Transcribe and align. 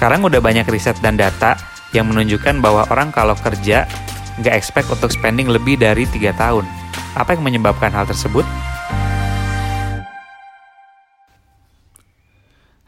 Sekarang 0.00 0.24
udah 0.24 0.40
banyak 0.40 0.64
riset 0.72 0.96
dan 1.04 1.20
data 1.20 1.60
yang 1.92 2.08
menunjukkan 2.08 2.64
bahwa 2.64 2.88
orang 2.88 3.12
kalau 3.12 3.36
kerja 3.36 3.84
nggak 4.40 4.56
expect 4.56 4.88
untuk 4.88 5.12
spending 5.12 5.52
lebih 5.52 5.76
dari 5.76 6.08
3 6.08 6.32
tahun. 6.40 6.64
Apa 7.12 7.36
yang 7.36 7.44
menyebabkan 7.44 7.92
hal 7.92 8.08
tersebut? 8.08 8.48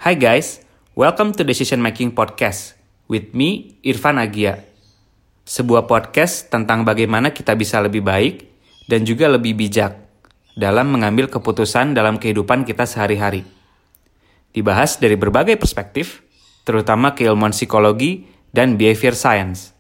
Hai 0.01 0.17
guys, 0.17 0.65
welcome 0.97 1.37
to 1.37 1.45
Decision 1.45 1.85
Making 1.85 2.17
Podcast 2.17 2.81
with 3.13 3.37
me, 3.37 3.77
Irfan 3.85 4.17
Agia. 4.17 4.65
Sebuah 5.45 5.85
podcast 5.85 6.49
tentang 6.49 6.81
bagaimana 6.81 7.37
kita 7.37 7.53
bisa 7.53 7.77
lebih 7.85 8.01
baik 8.01 8.49
dan 8.89 9.05
juga 9.05 9.29
lebih 9.29 9.53
bijak 9.53 10.01
dalam 10.57 10.89
mengambil 10.89 11.29
keputusan 11.29 11.93
dalam 11.93 12.17
kehidupan 12.17 12.65
kita 12.65 12.89
sehari-hari. 12.89 13.45
Dibahas 14.57 14.97
dari 14.97 15.21
berbagai 15.21 15.61
perspektif, 15.61 16.22
terutama 16.63 17.15
keilmuan 17.15 17.55
psikologi 17.55 18.27
dan 18.55 18.79
behavior 18.79 19.17
science. 19.17 19.75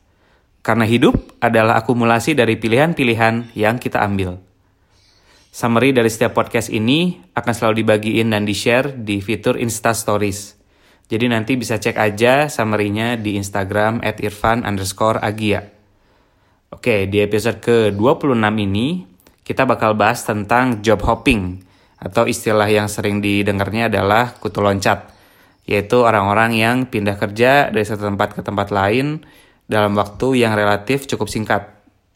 Karena 0.62 0.86
hidup 0.86 1.18
adalah 1.42 1.82
akumulasi 1.82 2.38
dari 2.38 2.54
pilihan-pilihan 2.54 3.54
yang 3.58 3.82
kita 3.82 3.98
ambil. 3.98 4.38
Summary 5.52 5.92
dari 5.92 6.08
setiap 6.08 6.32
podcast 6.32 6.72
ini 6.72 7.20
akan 7.36 7.52
selalu 7.52 7.84
dibagiin 7.84 8.32
dan 8.32 8.48
di-share 8.48 8.94
di 8.94 9.20
fitur 9.20 9.60
Insta 9.60 9.92
Stories. 9.92 10.56
Jadi 11.12 11.28
nanti 11.28 11.60
bisa 11.60 11.76
cek 11.76 11.98
aja 11.98 12.48
summary-nya 12.48 13.20
di 13.20 13.36
Instagram 13.36 14.00
at 14.00 14.16
irfan 14.24 14.64
underscore 14.64 15.20
agia. 15.20 15.68
Oke, 16.72 17.04
di 17.04 17.20
episode 17.20 17.60
ke-26 17.60 18.32
ini 18.64 19.04
kita 19.44 19.68
bakal 19.68 19.92
bahas 19.92 20.24
tentang 20.24 20.80
job 20.80 21.04
hopping 21.04 21.60
atau 22.00 22.24
istilah 22.24 22.64
yang 22.64 22.88
sering 22.88 23.20
didengarnya 23.20 23.92
adalah 23.92 24.32
kutu 24.40 24.64
loncat 24.64 25.11
yaitu 25.66 26.02
orang-orang 26.02 26.58
yang 26.58 26.76
pindah 26.90 27.14
kerja 27.14 27.70
dari 27.70 27.86
satu 27.86 28.10
tempat 28.10 28.34
ke 28.34 28.40
tempat 28.42 28.74
lain 28.74 29.22
dalam 29.70 29.94
waktu 29.94 30.42
yang 30.42 30.58
relatif 30.58 31.06
cukup 31.06 31.30
singkat. 31.30 31.62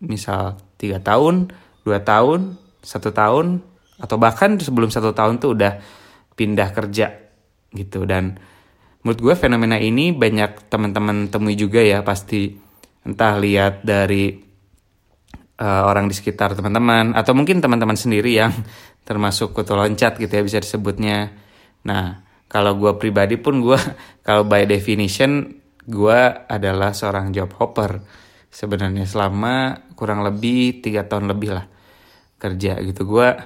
Misal 0.02 0.60
3 0.76 1.00
tahun, 1.00 1.54
2 1.86 1.96
tahun, 2.02 2.60
satu 2.84 3.14
tahun, 3.14 3.64
atau 3.96 4.16
bahkan 4.20 4.60
sebelum 4.60 4.92
satu 4.92 5.16
tahun 5.16 5.40
tuh 5.40 5.56
udah 5.56 5.72
pindah 6.36 6.68
kerja 6.74 7.16
gitu. 7.72 8.04
Dan 8.04 8.36
menurut 9.00 9.20
gue 9.22 9.34
fenomena 9.38 9.80
ini 9.80 10.12
banyak 10.12 10.68
teman-teman 10.68 11.32
temui 11.32 11.56
juga 11.56 11.80
ya 11.80 12.04
pasti 12.04 12.52
entah 13.06 13.38
lihat 13.38 13.86
dari 13.86 14.34
uh, 15.62 15.82
orang 15.86 16.10
di 16.10 16.14
sekitar 16.18 16.52
teman-teman 16.58 17.14
atau 17.16 17.32
mungkin 17.32 17.62
teman-teman 17.62 17.96
sendiri 17.96 18.36
yang 18.36 18.52
termasuk 19.08 19.54
kutu 19.54 19.72
loncat 19.72 20.18
gitu 20.20 20.32
ya 20.32 20.42
bisa 20.44 20.58
disebutnya. 20.60 21.32
Nah, 21.86 22.25
kalau 22.46 22.78
gue 22.78 22.92
pribadi 22.98 23.34
pun 23.38 23.62
gue 23.62 23.78
kalau 24.26 24.46
by 24.46 24.66
definition 24.66 25.62
gue 25.86 26.20
adalah 26.50 26.94
seorang 26.94 27.30
job 27.30 27.54
hopper. 27.58 28.02
Sebenarnya 28.50 29.04
selama 29.04 29.84
kurang 29.98 30.24
lebih 30.24 30.80
tiga 30.80 31.04
tahun 31.04 31.28
lebih 31.28 31.54
lah 31.54 31.66
kerja 32.40 32.80
gitu. 32.82 33.04
Gue 33.06 33.36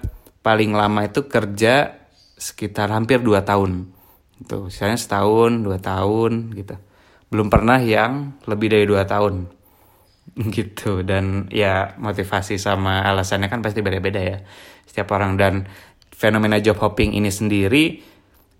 paling 0.40 0.72
lama 0.72 1.04
itu 1.04 1.26
kerja 1.26 1.98
sekitar 2.38 2.94
hampir 2.94 3.20
dua 3.20 3.42
tahun. 3.42 3.90
Itu 4.40 4.70
misalnya 4.70 4.96
setahun 4.96 5.60
dua 5.60 5.82
tahun 5.82 6.54
gitu. 6.56 6.78
Belum 7.28 7.52
pernah 7.52 7.82
yang 7.82 8.40
lebih 8.46 8.72
dari 8.72 8.86
dua 8.88 9.04
tahun. 9.06 9.46
Gitu. 10.56 11.02
Dan 11.02 11.50
ya 11.50 11.98
motivasi 11.98 12.54
sama 12.54 13.02
alasannya 13.02 13.50
kan 13.50 13.60
pasti 13.66 13.82
beda-beda 13.82 14.22
ya. 14.22 14.38
Setiap 14.86 15.10
orang 15.18 15.34
dan 15.34 15.66
fenomena 16.14 16.62
job 16.62 16.78
hopping 16.78 17.18
ini 17.18 17.28
sendiri 17.34 18.09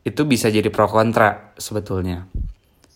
itu 0.05 0.25
bisa 0.25 0.49
jadi 0.49 0.69
pro 0.73 0.89
kontra 0.89 1.53
sebetulnya. 1.61 2.25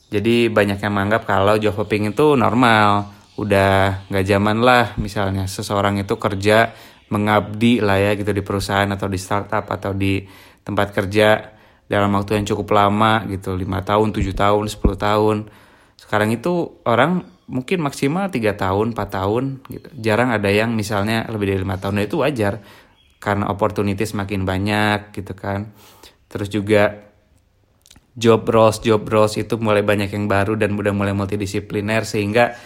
Jadi 0.08 0.48
banyak 0.48 0.78
yang 0.78 0.92
menganggap 0.94 1.26
kalau 1.26 1.58
job 1.58 1.74
hopping 1.76 2.14
itu 2.14 2.38
normal, 2.38 3.10
udah 3.34 4.06
nggak 4.08 4.26
zaman 4.26 4.62
lah 4.62 4.94
misalnya 4.96 5.50
seseorang 5.50 5.98
itu 5.98 6.14
kerja 6.14 6.70
mengabdi 7.10 7.82
lah 7.82 7.98
ya 7.98 8.14
gitu 8.14 8.30
di 8.30 8.40
perusahaan 8.40 8.86
atau 8.86 9.10
di 9.10 9.18
startup 9.18 9.66
atau 9.66 9.90
di 9.90 10.22
tempat 10.62 10.94
kerja 10.94 11.52
dalam 11.84 12.14
waktu 12.16 12.40
yang 12.40 12.46
cukup 12.48 12.72
lama 12.72 13.26
gitu 13.28 13.58
lima 13.58 13.84
tahun 13.84 14.14
tujuh 14.14 14.32
tahun 14.32 14.70
10 14.70 14.80
tahun. 14.96 15.36
Sekarang 16.00 16.32
itu 16.32 16.80
orang 16.88 17.26
mungkin 17.44 17.84
maksimal 17.84 18.32
tiga 18.32 18.56
tahun 18.56 18.96
4 18.96 19.04
tahun 19.04 19.44
gitu. 19.68 19.88
Jarang 20.00 20.32
ada 20.32 20.48
yang 20.48 20.72
misalnya 20.72 21.28
lebih 21.28 21.52
dari 21.52 21.60
lima 21.60 21.76
tahun 21.76 22.08
itu 22.08 22.24
wajar 22.24 22.64
karena 23.20 23.52
opportunity 23.52 24.04
semakin 24.04 24.44
banyak 24.44 25.12
gitu 25.16 25.32
kan 25.36 25.72
Terus 26.34 26.50
juga 26.50 26.90
job 28.18 28.42
roles 28.42 28.82
job 28.82 29.06
roles 29.06 29.38
itu 29.38 29.54
mulai 29.62 29.86
banyak 29.86 30.10
yang 30.10 30.26
baru 30.26 30.58
dan 30.58 30.74
udah 30.74 30.90
mulai 30.90 31.14
multidisipliner 31.14 32.02
sehingga 32.02 32.58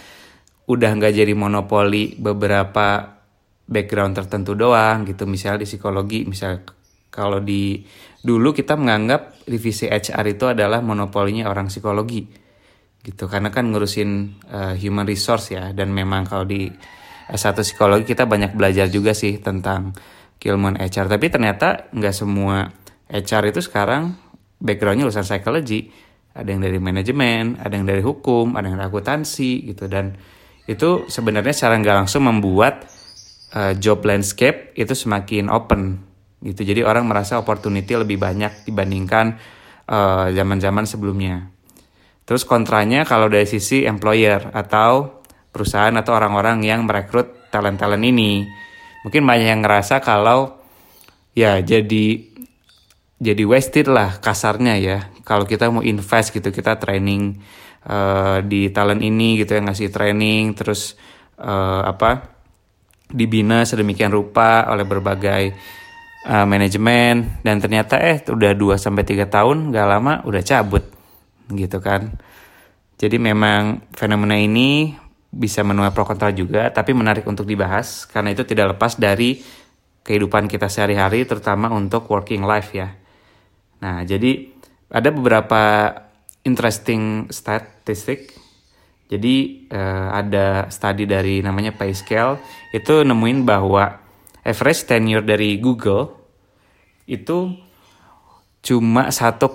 udah 0.65 0.89
nggak 0.97 1.13
jadi 1.13 1.33
monopoli 1.37 2.17
beberapa 2.17 3.17
background 3.69 4.17
tertentu 4.17 4.57
doang 4.57 5.05
gitu. 5.05 5.29
Misal 5.29 5.61
di 5.61 5.69
psikologi 5.69 6.25
misal 6.25 6.65
kalau 7.13 7.37
di 7.37 7.85
dulu 8.25 8.57
kita 8.57 8.73
menganggap 8.73 9.45
divisi 9.45 9.85
HR 9.85 10.25
itu 10.33 10.49
adalah 10.49 10.81
monopolinya 10.81 11.45
orang 11.45 11.69
psikologi 11.69 12.25
gitu. 13.05 13.29
Karena 13.29 13.53
kan 13.53 13.69
ngurusin 13.69 14.41
uh, 14.49 14.73
human 14.73 15.05
resource 15.05 15.53
ya. 15.53 15.77
Dan 15.77 15.93
memang 15.93 16.25
kalau 16.25 16.49
di 16.49 16.65
S1 17.29 17.61
psikologi 17.61 18.09
kita 18.09 18.25
banyak 18.25 18.57
belajar 18.57 18.89
juga 18.89 19.13
sih 19.13 19.37
tentang 19.37 19.93
keilmuan 20.39 20.79
HR 20.79 21.11
tapi 21.11 21.27
ternyata 21.27 21.91
nggak 21.91 22.15
semua 22.15 22.71
HR 23.09 23.49
itu 23.49 23.65
sekarang 23.65 24.13
backgroundnya 24.61 25.09
lulusan 25.09 25.25
psychology. 25.25 25.89
Ada 26.29 26.55
yang 26.55 26.61
dari 26.61 26.77
manajemen 26.77 27.57
ada 27.57 27.73
yang 27.73 27.89
dari 27.89 28.05
hukum 28.05 28.53
ada 28.53 28.69
yang 28.69 28.77
dari 28.77 28.87
akuntansi 28.87 29.73
gitu. 29.73 29.89
Dan 29.89 30.13
itu 30.69 31.09
sebenarnya 31.09 31.51
secara 31.51 31.81
nggak 31.81 31.97
langsung 32.05 32.29
membuat 32.29 32.85
uh, 33.57 33.73
job 33.75 34.05
landscape 34.05 34.77
itu 34.77 34.93
semakin 34.93 35.49
open 35.49 36.05
gitu. 36.45 36.61
Jadi 36.61 36.85
orang 36.85 37.09
merasa 37.09 37.41
opportunity 37.41 37.97
lebih 37.97 38.21
banyak 38.21 38.69
dibandingkan 38.69 39.35
uh, 39.89 40.29
zaman-zaman 40.29 40.85
sebelumnya. 40.85 41.49
Terus 42.29 42.45
kontranya 42.45 43.09
kalau 43.09 43.25
dari 43.25 43.49
sisi 43.49 43.89
employer 43.89 44.53
atau 44.53 45.19
perusahaan 45.49 45.93
atau 45.97 46.13
orang-orang 46.13 46.61
yang 46.61 46.85
merekrut 46.85 47.49
talent-talent 47.49 48.05
ini. 48.05 48.45
Mungkin 49.01 49.25
banyak 49.25 49.47
yang 49.49 49.61
ngerasa 49.65 49.97
kalau 50.05 50.61
ya 51.33 51.57
jadi 51.65 52.28
jadi 53.19 53.43
wasted 53.43 53.91
lah 53.91 54.23
kasarnya 54.23 54.79
ya. 54.79 54.97
Kalau 55.27 55.43
kita 55.43 55.67
mau 55.67 55.83
invest 55.83 56.31
gitu 56.31 56.49
kita 56.55 56.79
training 56.79 57.43
uh, 57.85 58.39
di 58.39 58.71
talent 58.71 59.03
ini 59.03 59.35
gitu 59.43 59.59
ya 59.59 59.61
ngasih 59.61 59.91
training 59.91 60.55
terus 60.55 60.95
uh, 61.35 61.83
apa 61.83 62.31
dibina 63.11 63.67
sedemikian 63.67 64.15
rupa 64.15 64.63
oleh 64.71 64.87
berbagai 64.87 65.51
uh, 66.31 66.47
manajemen 66.47 67.43
dan 67.43 67.59
ternyata 67.59 67.99
eh 67.99 68.23
udah 68.23 68.55
2 68.55 68.79
sampai 68.79 69.03
tiga 69.03 69.27
tahun 69.27 69.75
gak 69.75 69.87
lama 69.87 70.23
udah 70.23 70.41
cabut 70.41 70.87
gitu 71.51 71.83
kan. 71.83 72.15
Jadi 72.99 73.15
memang 73.19 73.83
fenomena 73.95 74.35
ini 74.39 74.95
bisa 75.29 75.61
menuai 75.61 75.91
pro 75.91 76.07
kontra 76.07 76.31
juga 76.31 76.71
tapi 76.71 76.95
menarik 76.95 77.27
untuk 77.27 77.45
dibahas 77.45 78.07
karena 78.09 78.33
itu 78.33 78.47
tidak 78.47 78.75
lepas 78.75 78.97
dari 78.97 79.43
kehidupan 80.07 80.49
kita 80.49 80.71
sehari-hari 80.71 81.21
terutama 81.27 81.69
untuk 81.69 82.09
working 82.09 82.41
life 82.41 82.73
ya 82.73 82.98
Nah, 83.79 84.03
jadi 84.03 84.51
ada 84.91 85.09
beberapa 85.11 85.61
interesting 86.43 87.27
statistik. 87.31 88.35
Jadi 89.09 89.65
uh, 89.73 90.13
ada 90.13 90.69
studi 90.69 91.09
dari 91.09 91.41
namanya 91.41 91.73
PayScale 91.73 92.37
itu 92.69 93.01
nemuin 93.01 93.41
bahwa 93.41 93.97
average 94.45 94.85
tenure 94.85 95.25
dari 95.25 95.57
Google 95.57 96.13
itu 97.09 97.57
cuma 98.61 99.09
1,1 99.09 99.49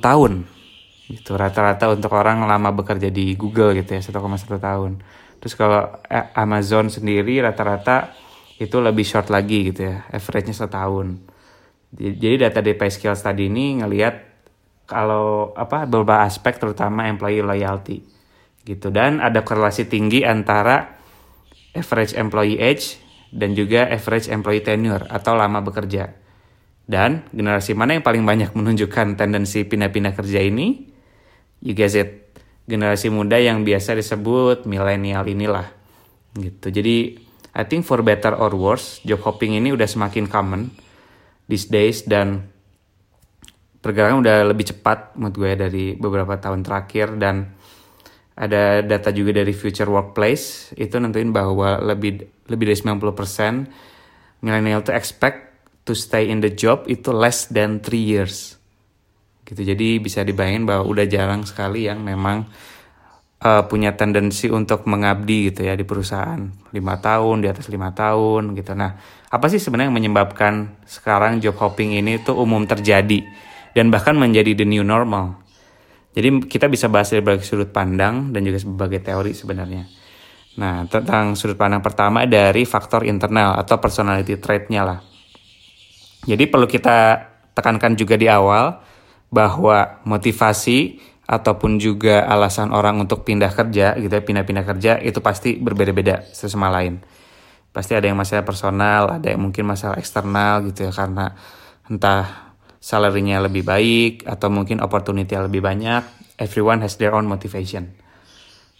tahun. 0.00 0.32
Itu 1.08 1.36
rata-rata 1.36 1.92
untuk 1.92 2.16
orang 2.16 2.48
lama 2.48 2.72
bekerja 2.72 3.12
di 3.12 3.36
Google 3.36 3.76
gitu 3.76 3.96
ya, 3.96 4.00
1,1 4.00 4.56
tahun. 4.56 5.04
Terus 5.38 5.54
kalau 5.54 6.00
eh, 6.08 6.32
Amazon 6.32 6.88
sendiri 6.88 7.44
rata-rata 7.44 8.16
itu 8.58 8.80
lebih 8.80 9.04
short 9.06 9.28
lagi 9.28 9.70
gitu 9.70 9.84
ya, 9.84 10.08
average-nya 10.10 10.56
setahun. 10.56 11.20
Jadi 11.88 12.36
data 12.36 12.60
dari 12.60 12.76
pay 12.76 12.92
skill 12.92 13.16
study 13.16 13.48
ini 13.48 13.80
ngelihat 13.80 14.14
kalau 14.84 15.56
apa 15.56 15.88
beberapa 15.88 16.24
aspek 16.24 16.60
terutama 16.60 17.08
employee 17.08 17.44
loyalty 17.44 18.00
gitu 18.64 18.92
dan 18.92 19.20
ada 19.24 19.40
korelasi 19.40 19.88
tinggi 19.88 20.24
antara 20.24 21.00
average 21.72 22.12
employee 22.16 22.60
age 22.60 23.00
dan 23.32 23.56
juga 23.56 23.88
average 23.88 24.28
employee 24.28 24.64
tenure 24.64 25.08
atau 25.08 25.32
lama 25.36 25.60
bekerja. 25.64 26.12
Dan 26.88 27.28
generasi 27.36 27.76
mana 27.76 28.00
yang 28.00 28.04
paling 28.04 28.24
banyak 28.24 28.56
menunjukkan 28.56 29.20
tendensi 29.20 29.68
pindah-pindah 29.68 30.16
kerja 30.16 30.40
ini? 30.40 30.88
You 31.60 31.76
guess 31.76 31.92
it. 31.92 32.32
Generasi 32.64 33.12
muda 33.12 33.36
yang 33.36 33.64
biasa 33.64 33.92
disebut 33.92 34.64
milenial 34.64 35.24
inilah. 35.28 35.68
Gitu. 36.32 36.72
Jadi 36.72 36.96
I 37.52 37.64
think 37.68 37.84
for 37.84 38.00
better 38.00 38.32
or 38.32 38.56
worse, 38.56 39.04
job 39.04 39.20
hopping 39.20 39.56
ini 39.56 39.72
udah 39.72 39.84
semakin 39.84 40.28
common 40.28 40.72
these 41.48 41.66
days 41.66 42.04
dan 42.04 42.46
pergerakan 43.80 44.20
udah 44.20 44.44
lebih 44.52 44.76
cepat 44.76 45.16
menurut 45.16 45.34
gue 45.34 45.52
dari 45.56 45.84
beberapa 45.96 46.36
tahun 46.36 46.60
terakhir 46.62 47.16
dan 47.16 47.56
ada 48.38 48.86
data 48.86 49.10
juga 49.10 49.42
dari 49.42 49.50
Future 49.50 49.90
Workplace 49.90 50.70
itu 50.78 50.94
nentuin 51.02 51.34
bahwa 51.34 51.82
lebih 51.82 52.22
lebih 52.46 52.64
dari 52.70 52.78
90% 52.78 54.46
milenial 54.46 54.86
tuh 54.86 54.94
expect 54.94 55.58
to 55.82 55.96
stay 55.96 56.30
in 56.30 56.38
the 56.38 56.52
job 56.52 56.86
itu 56.86 57.10
less 57.10 57.50
than 57.50 57.82
3 57.82 57.98
years. 57.98 58.54
Gitu. 59.42 59.64
Jadi 59.64 59.98
bisa 59.98 60.22
dibayangin 60.22 60.68
bahwa 60.68 60.84
udah 60.86 61.08
jarang 61.08 61.42
sekali 61.48 61.88
yang 61.88 62.04
memang 62.04 62.46
uh, 63.42 63.62
punya 63.66 63.94
tendensi 63.94 64.50
untuk 64.50 64.86
mengabdi 64.90 65.52
gitu 65.52 65.66
ya 65.66 65.78
di 65.78 65.86
perusahaan 65.86 66.38
lima 66.74 66.94
tahun 66.98 67.42
di 67.44 67.48
atas 67.50 67.70
lima 67.70 67.94
tahun 67.94 68.54
gitu. 68.58 68.74
Nah, 68.74 68.98
apa 69.30 69.46
sih 69.50 69.62
sebenarnya 69.62 69.90
yang 69.90 69.98
menyebabkan 69.98 70.78
sekarang 70.88 71.38
job 71.38 71.54
hopping 71.58 71.98
ini 71.98 72.18
tuh 72.22 72.38
umum 72.38 72.66
terjadi 72.66 73.22
dan 73.74 73.90
bahkan 73.92 74.18
menjadi 74.18 74.58
the 74.58 74.66
new 74.66 74.82
normal? 74.82 75.38
Jadi 76.18 76.50
kita 76.50 76.66
bisa 76.66 76.90
bahas 76.90 77.12
dari 77.14 77.22
berbagai 77.22 77.46
sudut 77.46 77.70
pandang 77.70 78.34
dan 78.34 78.42
juga 78.42 78.58
sebagai 78.58 78.98
teori 78.98 79.36
sebenarnya. 79.36 79.86
Nah, 80.58 80.82
tentang 80.90 81.38
sudut 81.38 81.54
pandang 81.54 81.78
pertama 81.78 82.26
dari 82.26 82.66
faktor 82.66 83.06
internal 83.06 83.54
atau 83.54 83.78
personality 83.78 84.34
trait-nya 84.42 84.82
lah. 84.82 84.98
Jadi 86.26 86.50
perlu 86.50 86.66
kita 86.66 87.22
tekankan 87.54 87.94
juga 87.94 88.18
di 88.18 88.26
awal 88.26 88.82
bahwa 89.30 90.02
motivasi 90.02 90.98
ataupun 91.28 91.76
juga 91.76 92.24
alasan 92.24 92.72
orang 92.72 93.04
untuk 93.04 93.28
pindah 93.28 93.52
kerja 93.52 93.92
gitu 94.00 94.08
ya, 94.08 94.22
pindah-pindah 94.24 94.64
kerja 94.64 94.92
itu 94.96 95.20
pasti 95.20 95.60
berbeda-beda 95.60 96.24
satu 96.32 96.56
sama 96.56 96.72
lain. 96.72 97.04
Pasti 97.68 97.92
ada 97.92 98.08
yang 98.08 98.16
masalah 98.16 98.48
personal, 98.48 99.20
ada 99.20 99.28
yang 99.28 99.44
mungkin 99.44 99.68
masalah 99.68 100.00
eksternal 100.00 100.64
gitu 100.72 100.88
ya 100.88 100.92
karena 100.96 101.36
entah 101.92 102.56
salary-nya 102.80 103.44
lebih 103.44 103.60
baik 103.60 104.24
atau 104.24 104.48
mungkin 104.48 104.80
opportunity 104.80 105.36
lebih 105.36 105.60
banyak. 105.60 106.00
Everyone 106.40 106.80
has 106.80 106.96
their 106.96 107.12
own 107.12 107.28
motivation. 107.28 107.92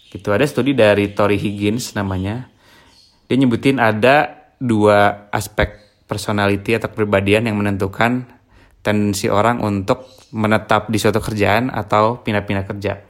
Gitu 0.08 0.32
ada 0.32 0.48
studi 0.48 0.72
dari 0.72 1.12
Tori 1.12 1.36
Higgins 1.36 1.92
namanya. 1.92 2.48
Dia 3.28 3.36
nyebutin 3.36 3.76
ada 3.76 4.48
dua 4.56 5.28
aspek 5.28 5.76
personality 6.08 6.80
atau 6.80 6.88
kepribadian 6.88 7.44
yang 7.44 7.60
menentukan 7.60 8.37
tendensi 8.88 9.28
orang 9.28 9.60
untuk 9.60 10.08
menetap 10.32 10.88
di 10.88 10.96
suatu 10.96 11.20
kerjaan 11.20 11.68
atau 11.68 12.24
pindah-pindah 12.24 12.64
kerja. 12.64 13.04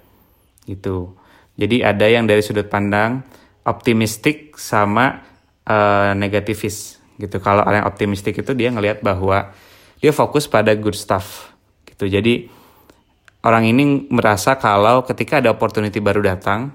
Gitu. 0.67 1.15
Jadi 1.55 1.87
ada 1.87 2.07
yang 2.11 2.27
dari 2.27 2.43
sudut 2.43 2.67
pandang 2.67 3.23
optimistik 3.63 4.59
sama 4.59 5.23
uh, 5.71 6.19
negativis 6.19 6.99
gitu. 7.23 7.39
Kalau 7.39 7.63
orang 7.63 7.87
yang 7.87 7.91
optimistik 7.91 8.35
itu 8.43 8.51
dia 8.59 8.75
ngelihat 8.75 9.07
bahwa 9.07 9.55
dia 9.99 10.15
fokus 10.15 10.47
pada 10.47 10.75
good 10.79 10.95
stuff 10.95 11.51
gitu 11.87 12.07
jadi 12.07 12.47
orang 13.43 13.67
ini 13.67 14.07
merasa 14.11 14.55
kalau 14.59 15.03
ketika 15.03 15.43
ada 15.43 15.51
opportunity 15.51 15.99
baru 15.99 16.23
datang 16.23 16.71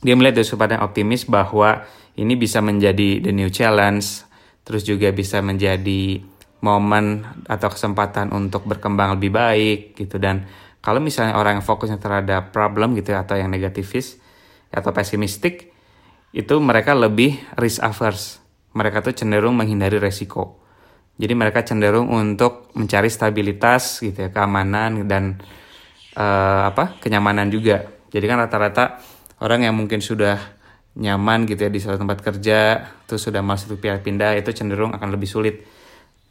dia 0.00 0.16
melihat 0.16 0.40
dari 0.40 0.48
sudut 0.48 0.80
optimis 0.80 1.28
bahwa 1.28 1.84
ini 2.16 2.36
bisa 2.36 2.60
menjadi 2.64 3.20
the 3.20 3.32
new 3.32 3.48
challenge 3.52 4.24
terus 4.64 4.84
juga 4.84 5.12
bisa 5.12 5.44
menjadi 5.44 6.24
momen 6.64 7.28
atau 7.44 7.68
kesempatan 7.68 8.32
untuk 8.32 8.64
berkembang 8.64 9.20
lebih 9.20 9.28
baik 9.28 10.00
gitu 10.00 10.16
dan 10.16 10.48
kalau 10.80 11.00
misalnya 11.00 11.36
orang 11.36 11.60
yang 11.60 11.64
fokusnya 11.64 11.96
terhadap 12.00 12.52
problem 12.52 12.96
gitu 12.96 13.12
ya, 13.12 13.24
atau 13.24 13.36
yang 13.36 13.52
negativis 13.52 14.16
atau 14.72 14.96
pesimistik 14.96 15.76
itu 16.32 16.54
mereka 16.56 16.96
lebih 16.96 17.36
risk 17.60 17.84
averse 17.84 18.40
mereka 18.72 19.04
tuh 19.04 19.12
cenderung 19.12 19.52
menghindari 19.60 20.00
resiko 20.00 20.64
jadi 21.14 21.30
mereka 21.38 21.62
cenderung 21.62 22.10
untuk 22.10 22.74
mencari 22.74 23.06
stabilitas 23.06 24.02
gitu 24.02 24.26
ya, 24.26 24.30
keamanan 24.34 25.06
dan 25.06 25.38
uh, 26.18 26.70
apa? 26.74 26.98
kenyamanan 26.98 27.54
juga. 27.54 27.86
Jadi 28.10 28.24
kan 28.26 28.38
rata-rata 28.42 28.98
orang 29.38 29.70
yang 29.70 29.74
mungkin 29.78 30.02
sudah 30.02 30.38
nyaman 30.94 31.46
gitu 31.46 31.66
ya 31.66 31.70
di 31.70 31.78
suatu 31.78 32.02
tempat 32.02 32.18
kerja, 32.22 32.86
terus 33.06 33.22
sudah 33.22 33.42
masuk 33.42 33.78
pindah-pindah 33.78 34.38
itu 34.38 34.50
cenderung 34.54 34.94
akan 34.94 35.10
lebih 35.10 35.26
sulit 35.26 35.66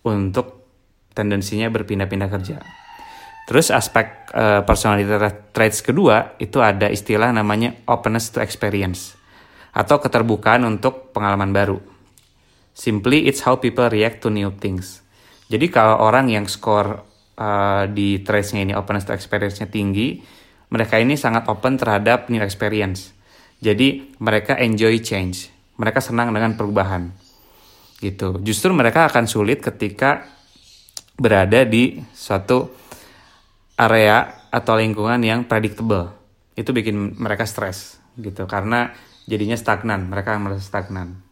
untuk 0.03 0.67
tendensinya 1.15 1.71
berpindah-pindah 1.71 2.29
kerja. 2.29 2.57
Terus 3.44 3.75
aspek 3.75 4.31
uh, 4.31 4.63
personality 4.63 5.07
traits 5.51 5.83
kedua 5.83 6.39
itu 6.39 6.63
ada 6.63 6.88
istilah 6.88 7.35
namanya 7.35 7.75
openness 7.91 8.31
to 8.31 8.39
experience 8.39 9.19
atau 9.75 10.00
keterbukaan 10.00 10.63
untuk 10.63 11.11
pengalaman 11.11 11.51
baru. 11.51 11.79
Simply 12.71 13.27
it's 13.27 13.44
how 13.44 13.59
people 13.59 13.85
react 13.91 14.23
to 14.23 14.31
new 14.31 14.50
things. 14.57 15.03
Jadi 15.51 15.67
kalau 15.69 16.00
orang 16.00 16.31
yang 16.31 16.47
skor 16.47 17.03
uh, 17.38 17.83
di 17.91 18.23
trace-nya 18.23 18.63
ini 18.63 18.73
openness 18.73 19.06
to 19.06 19.13
experience-nya 19.13 19.67
tinggi, 19.67 20.23
mereka 20.71 20.97
ini 20.97 21.19
sangat 21.19 21.45
open 21.51 21.77
terhadap 21.77 22.31
new 22.31 22.41
experience. 22.41 23.13
Jadi 23.59 24.17
mereka 24.23 24.57
enjoy 24.57 25.03
change. 25.03 25.51
Mereka 25.77 25.99
senang 25.99 26.33
dengan 26.33 26.56
perubahan. 26.56 27.22
Gitu. 28.03 28.44
Justru 28.44 28.75
mereka 28.75 29.07
akan 29.07 29.23
sulit 29.23 29.63
ketika 29.63 30.27
berada 31.15 31.63
di 31.63 32.03
suatu 32.11 32.67
area 33.79 34.44
atau 34.51 34.75
lingkungan 34.75 35.23
yang 35.23 35.47
predictable. 35.47 36.11
Itu 36.59 36.75
bikin 36.75 37.15
mereka 37.15 37.47
stres 37.47 38.03
gitu 38.19 38.44
karena 38.44 38.91
jadinya 39.23 39.55
stagnan, 39.55 40.11
mereka 40.11 40.35
merasa 40.35 40.61
stagnan 40.67 41.23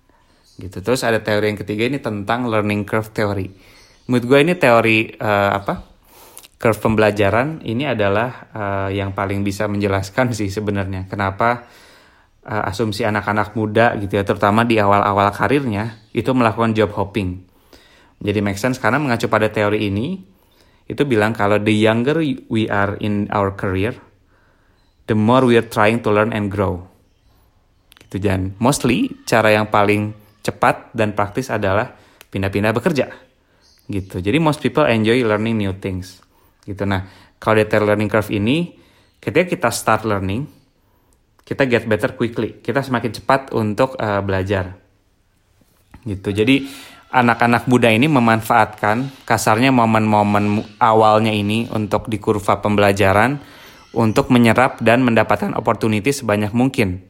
gitu 0.61 0.83
terus 0.85 1.01
ada 1.01 1.17
teori 1.17 1.53
yang 1.53 1.59
ketiga 1.59 1.89
ini 1.89 1.97
tentang 1.97 2.45
learning 2.45 2.85
curve 2.85 3.09
theory 3.09 3.49
menurut 4.05 4.25
gue 4.29 4.39
ini 4.45 4.53
teori 4.53 4.97
uh, 5.17 5.51
apa 5.57 5.73
curve 6.61 6.77
pembelajaran 6.77 7.65
ini 7.65 7.89
adalah 7.89 8.29
uh, 8.53 8.89
yang 8.93 9.17
paling 9.17 9.41
bisa 9.41 9.65
menjelaskan 9.65 10.31
sih 10.37 10.53
sebenarnya 10.53 11.09
kenapa 11.09 11.65
uh, 12.45 12.69
asumsi 12.69 13.05
anak-anak 13.05 13.53
muda 13.53 13.93
gitu 13.99 14.17
ya 14.17 14.23
terutama 14.25 14.65
di 14.65 14.81
awal-awal 14.81 15.29
karirnya 15.33 16.01
itu 16.15 16.31
melakukan 16.33 16.73
job 16.73 16.93
hopping. 16.95 17.45
Jadi 18.21 18.39
make 18.41 18.61
sense 18.61 18.77
karena 18.77 19.01
mengacu 19.01 19.25
pada 19.25 19.49
teori 19.49 19.89
ini 19.89 20.21
itu 20.85 21.01
bilang 21.07 21.33
kalau 21.33 21.57
the 21.57 21.73
younger 21.73 22.21
we 22.49 22.69
are 22.69 22.97
in 23.01 23.25
our 23.33 23.53
career 23.53 23.97
the 25.09 25.17
more 25.17 25.41
we 25.45 25.57
are 25.57 25.65
trying 25.65 26.01
to 26.01 26.13
learn 26.13 26.29
and 26.33 26.53
grow. 26.53 26.85
Gitu 27.97 28.21
dan 28.21 28.53
mostly 28.61 29.09
cara 29.25 29.53
yang 29.53 29.69
paling 29.71 30.13
cepat 30.41 30.93
dan 30.93 31.13
praktis 31.17 31.49
adalah 31.49 31.97
pindah-pindah 32.29 32.73
bekerja. 32.73 33.09
Gitu. 33.89 34.21
Jadi 34.21 34.37
most 34.37 34.61
people 34.61 34.85
enjoy 34.85 35.19
learning 35.25 35.57
new 35.57 35.73
things. 35.81 36.21
Gitu. 36.63 36.85
Nah 36.85 37.09
kalau 37.41 37.57
di 37.57 37.65
learning 37.65 38.09
curve 38.09 38.29
ini 38.29 38.77
ketika 39.17 39.49
kita 39.49 39.69
start 39.73 40.05
learning 40.05 40.60
kita 41.51 41.67
get 41.67 41.83
better 41.83 42.15
quickly. 42.15 42.63
Kita 42.63 42.79
semakin 42.79 43.11
cepat 43.11 43.51
untuk 43.51 43.99
uh, 43.99 44.23
belajar. 44.23 44.79
Gitu. 46.07 46.31
Jadi 46.31 46.63
anak-anak 47.11 47.67
muda 47.67 47.91
ini 47.91 48.07
memanfaatkan 48.07 49.27
kasarnya 49.27 49.75
momen-momen 49.75 50.63
awalnya 50.79 51.35
ini 51.35 51.67
untuk 51.75 52.07
di 52.07 52.23
kurva 52.23 52.63
pembelajaran 52.63 53.35
untuk 53.91 54.31
menyerap 54.31 54.79
dan 54.79 55.03
mendapatkan 55.03 55.51
opportunity 55.59 56.15
sebanyak 56.15 56.55
mungkin. 56.55 57.03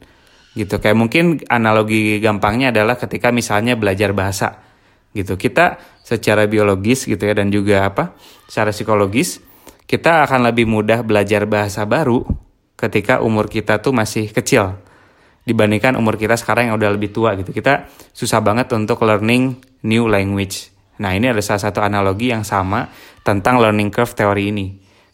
Gitu. 0.58 0.74
Kayak 0.82 0.98
mungkin 0.98 1.38
analogi 1.46 2.18
gampangnya 2.18 2.74
adalah 2.74 2.98
ketika 2.98 3.30
misalnya 3.30 3.78
belajar 3.78 4.10
bahasa. 4.10 4.58
Gitu. 5.14 5.38
Kita 5.38 5.78
secara 6.02 6.50
biologis 6.50 7.06
gitu 7.06 7.30
ya 7.30 7.38
dan 7.38 7.54
juga 7.54 7.86
apa 7.86 8.18
secara 8.50 8.74
psikologis 8.74 9.38
kita 9.86 10.26
akan 10.26 10.50
lebih 10.50 10.66
mudah 10.66 11.06
belajar 11.06 11.46
bahasa 11.46 11.86
baru 11.86 12.41
ketika 12.82 13.22
umur 13.22 13.46
kita 13.46 13.78
tuh 13.78 13.94
masih 13.94 14.26
kecil 14.34 14.74
dibandingkan 15.46 15.94
umur 15.94 16.18
kita 16.18 16.34
sekarang 16.34 16.70
yang 16.70 16.76
udah 16.78 16.90
lebih 16.94 17.14
tua 17.14 17.38
gitu. 17.38 17.54
Kita 17.54 17.86
susah 18.10 18.42
banget 18.42 18.70
untuk 18.74 19.02
learning 19.06 19.58
new 19.86 20.10
language. 20.10 20.70
Nah 20.98 21.14
ini 21.14 21.30
ada 21.30 21.42
salah 21.42 21.62
satu 21.62 21.82
analogi 21.82 22.34
yang 22.34 22.42
sama 22.42 22.90
tentang 23.22 23.62
learning 23.62 23.90
curve 23.94 24.14
teori 24.14 24.50
ini. 24.50 24.66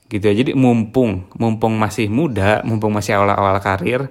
Gitu 0.08 0.24
ya. 0.24 0.34
Jadi 0.36 0.56
mumpung 0.56 1.28
mumpung 1.36 1.76
masih 1.76 2.08
muda 2.08 2.64
mumpung 2.64 2.92
masih 2.92 3.20
awal-awal 3.20 3.60
karir 3.60 4.08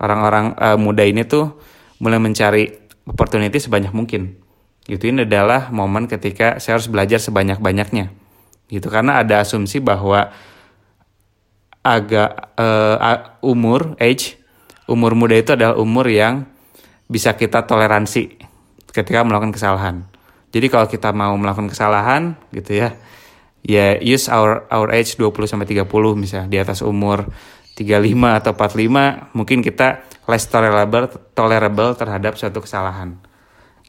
orang-orang 0.00 0.56
uh, 0.56 0.76
muda 0.80 1.04
ini 1.04 1.24
tuh 1.28 1.56
mulai 2.00 2.20
mencari 2.20 2.68
opportunity 3.04 3.60
sebanyak 3.60 3.92
mungkin. 3.92 4.40
Gitu. 4.84 5.12
Ini 5.12 5.24
adalah 5.24 5.72
momen 5.72 6.08
ketika 6.08 6.60
saya 6.60 6.76
harus 6.76 6.92
belajar 6.92 7.20
sebanyak-banyaknya. 7.20 8.12
Gitu. 8.68 8.88
Karena 8.88 9.24
ada 9.24 9.40
asumsi 9.40 9.80
bahwa 9.80 10.28
agak 11.84 12.56
uh, 12.56 13.36
umur 13.44 13.92
age 14.00 14.40
umur 14.88 15.12
muda 15.12 15.36
itu 15.36 15.52
adalah 15.52 15.76
umur 15.76 16.08
yang 16.08 16.48
bisa 17.08 17.36
kita 17.36 17.68
toleransi 17.68 18.40
ketika 18.92 19.20
melakukan 19.24 19.52
kesalahan. 19.52 20.08
Jadi 20.48 20.66
kalau 20.72 20.86
kita 20.88 21.12
mau 21.12 21.36
melakukan 21.36 21.68
kesalahan 21.68 22.40
gitu 22.54 22.78
ya, 22.78 22.96
ya 23.60 24.00
use 24.00 24.32
our 24.32 24.64
our 24.72 24.88
age 24.96 25.20
20 25.20 25.34
sampai 25.44 25.66
30 25.68 25.84
misalnya 26.16 26.48
di 26.48 26.58
atas 26.60 26.80
umur 26.80 27.28
35 27.76 28.40
atau 28.40 28.52
45 28.54 29.34
mungkin 29.36 29.58
kita 29.60 30.04
less 30.30 30.46
tolerable 30.46 31.10
tolerable 31.34 31.90
terhadap 31.98 32.38
suatu 32.38 32.62
kesalahan 32.62 33.18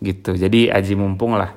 gitu 0.01 0.33
jadi 0.33 0.73
aji 0.73 0.97
mumpung 0.97 1.37
lah 1.37 1.53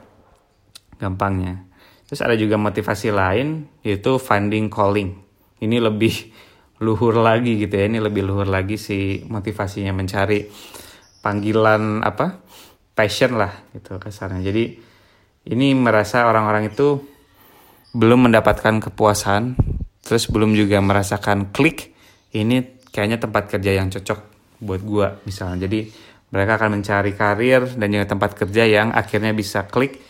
gampangnya 1.01 1.69
Terus 2.09 2.25
ada 2.25 2.35
juga 2.41 2.57
motivasi 2.57 3.13
lain 3.13 3.69
yaitu 3.85 4.17
finding 4.17 4.73
calling. 4.73 5.21
Ini 5.59 5.77
lebih 5.83 6.15
luhur 6.85 7.19
lagi 7.19 7.59
gitu 7.59 7.75
ya. 7.75 7.87
Ini 7.87 7.99
lebih 8.03 8.23
luhur 8.27 8.47
lagi 8.47 8.79
si 8.79 9.23
motivasinya 9.27 9.95
mencari 9.95 10.47
panggilan 11.23 12.03
apa? 12.07 12.49
passion 12.99 13.39
lah 13.39 13.71
gitu 13.71 14.03
kasarnya. 14.03 14.43
Jadi 14.43 14.75
ini 15.55 15.71
merasa 15.79 16.27
orang-orang 16.27 16.75
itu 16.75 16.99
belum 17.95 18.27
mendapatkan 18.27 18.91
kepuasan, 18.91 19.55
terus 20.03 20.27
belum 20.27 20.59
juga 20.59 20.83
merasakan 20.83 21.55
klik. 21.55 21.95
Ini 22.35 22.83
kayaknya 22.91 23.23
tempat 23.23 23.55
kerja 23.55 23.71
yang 23.71 23.87
cocok 23.95 24.19
buat 24.59 24.83
gua 24.83 25.15
misalnya. 25.23 25.71
Jadi 25.71 25.87
mereka 26.35 26.59
akan 26.59 26.83
mencari 26.83 27.15
karir 27.15 27.71
dan 27.79 27.87
juga 27.87 28.07
tempat 28.11 28.35
kerja 28.35 28.67
yang 28.67 28.91
akhirnya 28.91 29.31
bisa 29.31 29.71
klik 29.71 30.03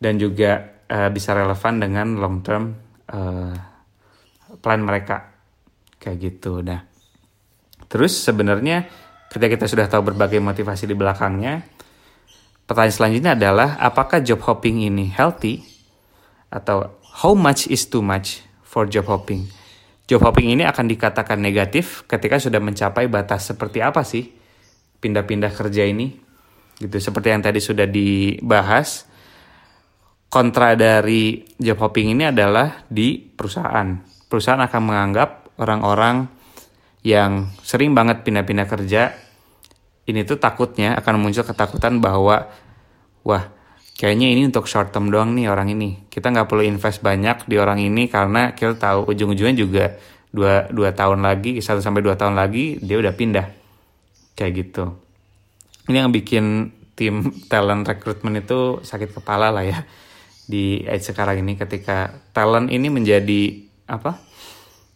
dan 0.00 0.16
juga 0.16 0.80
uh, 0.88 1.12
bisa 1.12 1.36
relevan 1.36 1.84
dengan 1.84 2.16
long 2.16 2.40
term 2.40 2.74
uh, 3.12 3.54
plan 4.66 4.82
mereka 4.82 5.30
kayak 6.02 6.18
gitu. 6.18 6.58
Nah, 6.58 6.82
terus 7.86 8.18
sebenarnya 8.18 8.90
ketika 9.30 9.54
kita 9.54 9.66
sudah 9.70 9.86
tahu 9.86 10.10
berbagai 10.10 10.42
motivasi 10.42 10.90
di 10.90 10.98
belakangnya, 10.98 11.62
pertanyaan 12.66 12.90
selanjutnya 12.98 13.32
adalah 13.38 13.78
apakah 13.78 14.18
job 14.26 14.42
hopping 14.42 14.90
ini 14.90 15.06
healthy 15.06 15.62
atau 16.50 16.98
how 17.22 17.38
much 17.38 17.70
is 17.70 17.86
too 17.86 18.02
much 18.02 18.42
for 18.66 18.90
job 18.90 19.06
hopping? 19.06 19.46
Job 20.10 20.26
hopping 20.26 20.50
ini 20.50 20.66
akan 20.66 20.90
dikatakan 20.90 21.38
negatif 21.38 22.02
ketika 22.10 22.42
sudah 22.42 22.58
mencapai 22.58 23.06
batas 23.06 23.46
seperti 23.46 23.78
apa 23.86 24.02
sih 24.02 24.34
pindah-pindah 24.98 25.54
kerja 25.54 25.86
ini? 25.86 26.10
Gitu 26.74 26.98
seperti 26.98 27.30
yang 27.30 27.42
tadi 27.46 27.62
sudah 27.62 27.86
dibahas 27.86 29.06
kontra 30.26 30.74
dari 30.74 31.46
job 31.56 31.78
hopping 31.80 32.12
ini 32.18 32.28
adalah 32.28 32.84
di 32.90 33.18
perusahaan. 33.18 33.96
Perusahaan 34.26 34.60
akan 34.60 34.82
menganggap 34.82 35.58
orang-orang 35.62 36.26
yang 37.06 37.54
sering 37.62 37.94
banget 37.94 38.26
pindah-pindah 38.26 38.66
kerja 38.66 39.14
ini 40.06 40.22
tuh 40.22 40.38
takutnya 40.38 40.94
akan 40.98 41.18
muncul 41.18 41.42
ketakutan 41.42 41.98
bahwa 41.98 42.50
wah 43.26 43.44
kayaknya 43.98 44.30
ini 44.30 44.46
untuk 44.46 44.70
short 44.70 44.94
term 44.94 45.10
doang 45.10 45.34
nih 45.34 45.50
orang 45.50 45.70
ini. 45.70 46.06
Kita 46.10 46.30
nggak 46.30 46.46
perlu 46.46 46.62
invest 46.62 47.02
banyak 47.02 47.46
di 47.46 47.58
orang 47.58 47.82
ini 47.82 48.06
karena 48.06 48.54
kita 48.54 48.78
tahu 48.78 49.10
ujung-ujungnya 49.10 49.56
juga 49.58 49.84
dua, 50.30 50.70
dua 50.70 50.94
tahun 50.94 51.26
lagi, 51.26 51.58
satu 51.58 51.82
sampai 51.82 52.02
dua 52.02 52.14
tahun 52.14 52.38
lagi 52.38 52.78
dia 52.82 52.98
udah 52.98 53.14
pindah. 53.14 53.46
Kayak 54.38 54.52
gitu. 54.54 54.94
Ini 55.90 56.06
yang 56.06 56.10
bikin 56.14 56.74
tim 56.98 57.30
talent 57.46 57.86
recruitment 57.86 58.42
itu 58.42 58.82
sakit 58.82 59.14
kepala 59.14 59.54
lah 59.54 59.62
ya 59.62 59.78
di 60.46 60.86
age 60.86 61.10
sekarang 61.10 61.42
ini 61.42 61.58
ketika 61.58 62.14
talent 62.30 62.70
ini 62.70 62.86
menjadi 62.86 63.66
apa 63.90 64.22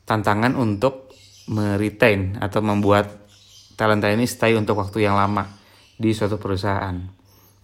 tantangan 0.06 0.54
untuk 0.54 1.10
meretain 1.50 2.38
atau 2.38 2.62
membuat 2.62 3.10
talent 3.74 4.06
ini 4.06 4.26
stay 4.30 4.54
untuk 4.54 4.78
waktu 4.78 5.06
yang 5.06 5.18
lama 5.18 5.50
di 5.98 6.14
suatu 6.14 6.38
perusahaan. 6.38 6.94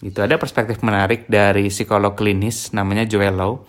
Itu 0.03 0.21
ada 0.21 0.37
perspektif 0.37 0.83
menarik 0.85 1.31
dari 1.31 1.73
psikolog 1.73 2.13
klinis 2.19 2.75
namanya 2.75 3.07
Joel 3.09 3.33
Low. 3.39 3.65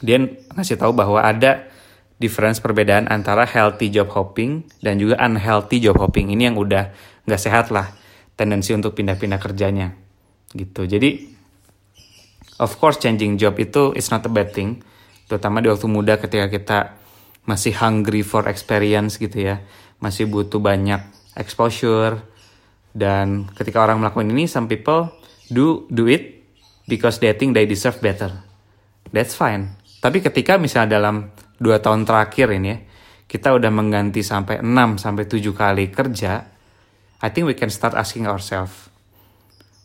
Dia 0.00 0.22
ngasih 0.54 0.80
tahu 0.80 0.96
bahwa 0.96 1.20
ada 1.20 1.68
difference 2.16 2.62
perbedaan 2.62 3.10
antara 3.10 3.44
healthy 3.44 3.90
job 3.90 4.08
hopping 4.14 4.64
dan 4.80 4.96
juga 4.96 5.18
unhealthy 5.20 5.82
job 5.82 5.98
hopping. 5.98 6.32
Ini 6.32 6.54
yang 6.54 6.56
udah 6.56 6.94
nggak 7.26 7.40
sehat 7.40 7.68
lah 7.74 7.92
tendensi 8.38 8.72
untuk 8.72 8.96
pindah-pindah 8.96 9.40
kerjanya 9.42 9.92
gitu. 10.54 10.86
Jadi 10.86 11.33
of 12.60 12.76
course 12.78 13.00
changing 13.00 13.38
job 13.40 13.58
itu 13.58 13.94
is 13.94 14.10
not 14.10 14.26
a 14.26 14.32
bad 14.32 14.52
thing. 14.52 14.82
Terutama 15.30 15.64
di 15.64 15.72
waktu 15.72 15.88
muda 15.88 16.20
ketika 16.20 16.46
kita 16.50 16.78
masih 17.48 17.76
hungry 17.76 18.20
for 18.24 18.46
experience 18.50 19.16
gitu 19.16 19.48
ya. 19.54 19.64
Masih 19.98 20.28
butuh 20.28 20.60
banyak 20.60 21.00
exposure. 21.38 22.20
Dan 22.94 23.50
ketika 23.58 23.82
orang 23.82 23.98
melakukan 23.98 24.30
ini 24.30 24.46
some 24.46 24.70
people 24.70 25.10
do 25.50 25.88
do 25.90 26.06
it 26.06 26.46
because 26.86 27.18
they 27.18 27.32
think 27.34 27.56
they 27.56 27.66
deserve 27.66 27.98
better. 27.98 28.30
That's 29.10 29.34
fine. 29.34 29.74
Tapi 29.98 30.20
ketika 30.20 30.60
misalnya 30.60 31.00
dalam 31.00 31.32
dua 31.58 31.80
tahun 31.80 32.04
terakhir 32.04 32.52
ini 32.54 32.68
ya 32.70 32.78
kita 33.34 33.50
udah 33.50 33.66
mengganti 33.72 34.22
sampai 34.22 34.62
6 34.62 35.02
sampai 35.02 35.24
7 35.26 35.42
kali 35.50 35.90
kerja 35.90 36.46
I 37.18 37.28
think 37.34 37.50
we 37.50 37.56
can 37.58 37.72
start 37.72 37.98
asking 37.98 38.30
ourselves 38.30 38.92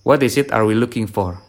what 0.05 0.21
is 0.21 0.37
it 0.37 0.53
are 0.53 0.67
we 0.67 0.77
looking 0.77 1.09
for 1.09 1.41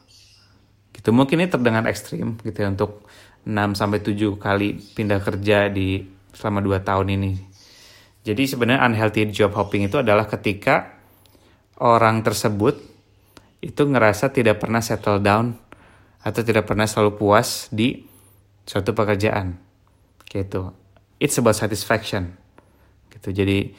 gitu 1.00 1.16
mungkin 1.16 1.40
ini 1.40 1.48
terdengar 1.48 1.88
ekstrim 1.88 2.36
gitu 2.44 2.60
ya 2.60 2.68
untuk 2.68 3.08
6 3.48 3.72
sampai 3.72 4.04
7 4.04 4.36
kali 4.36 4.76
pindah 4.92 5.24
kerja 5.24 5.72
di 5.72 6.04
selama 6.36 6.60
2 6.60 6.84
tahun 6.84 7.08
ini. 7.16 7.32
Jadi 8.20 8.44
sebenarnya 8.44 8.84
unhealthy 8.84 9.32
job 9.32 9.56
hopping 9.56 9.88
itu 9.88 9.96
adalah 9.96 10.28
ketika 10.28 11.00
orang 11.80 12.20
tersebut 12.20 12.76
itu 13.64 13.82
ngerasa 13.88 14.28
tidak 14.28 14.60
pernah 14.60 14.84
settle 14.84 15.24
down 15.24 15.56
atau 16.20 16.44
tidak 16.44 16.68
pernah 16.68 16.84
selalu 16.84 17.16
puas 17.16 17.72
di 17.72 18.04
suatu 18.68 18.92
pekerjaan. 18.92 19.56
Gitu. 20.28 20.68
It's 21.16 21.40
about 21.40 21.56
satisfaction. 21.56 22.36
Gitu. 23.08 23.32
Jadi 23.32 23.72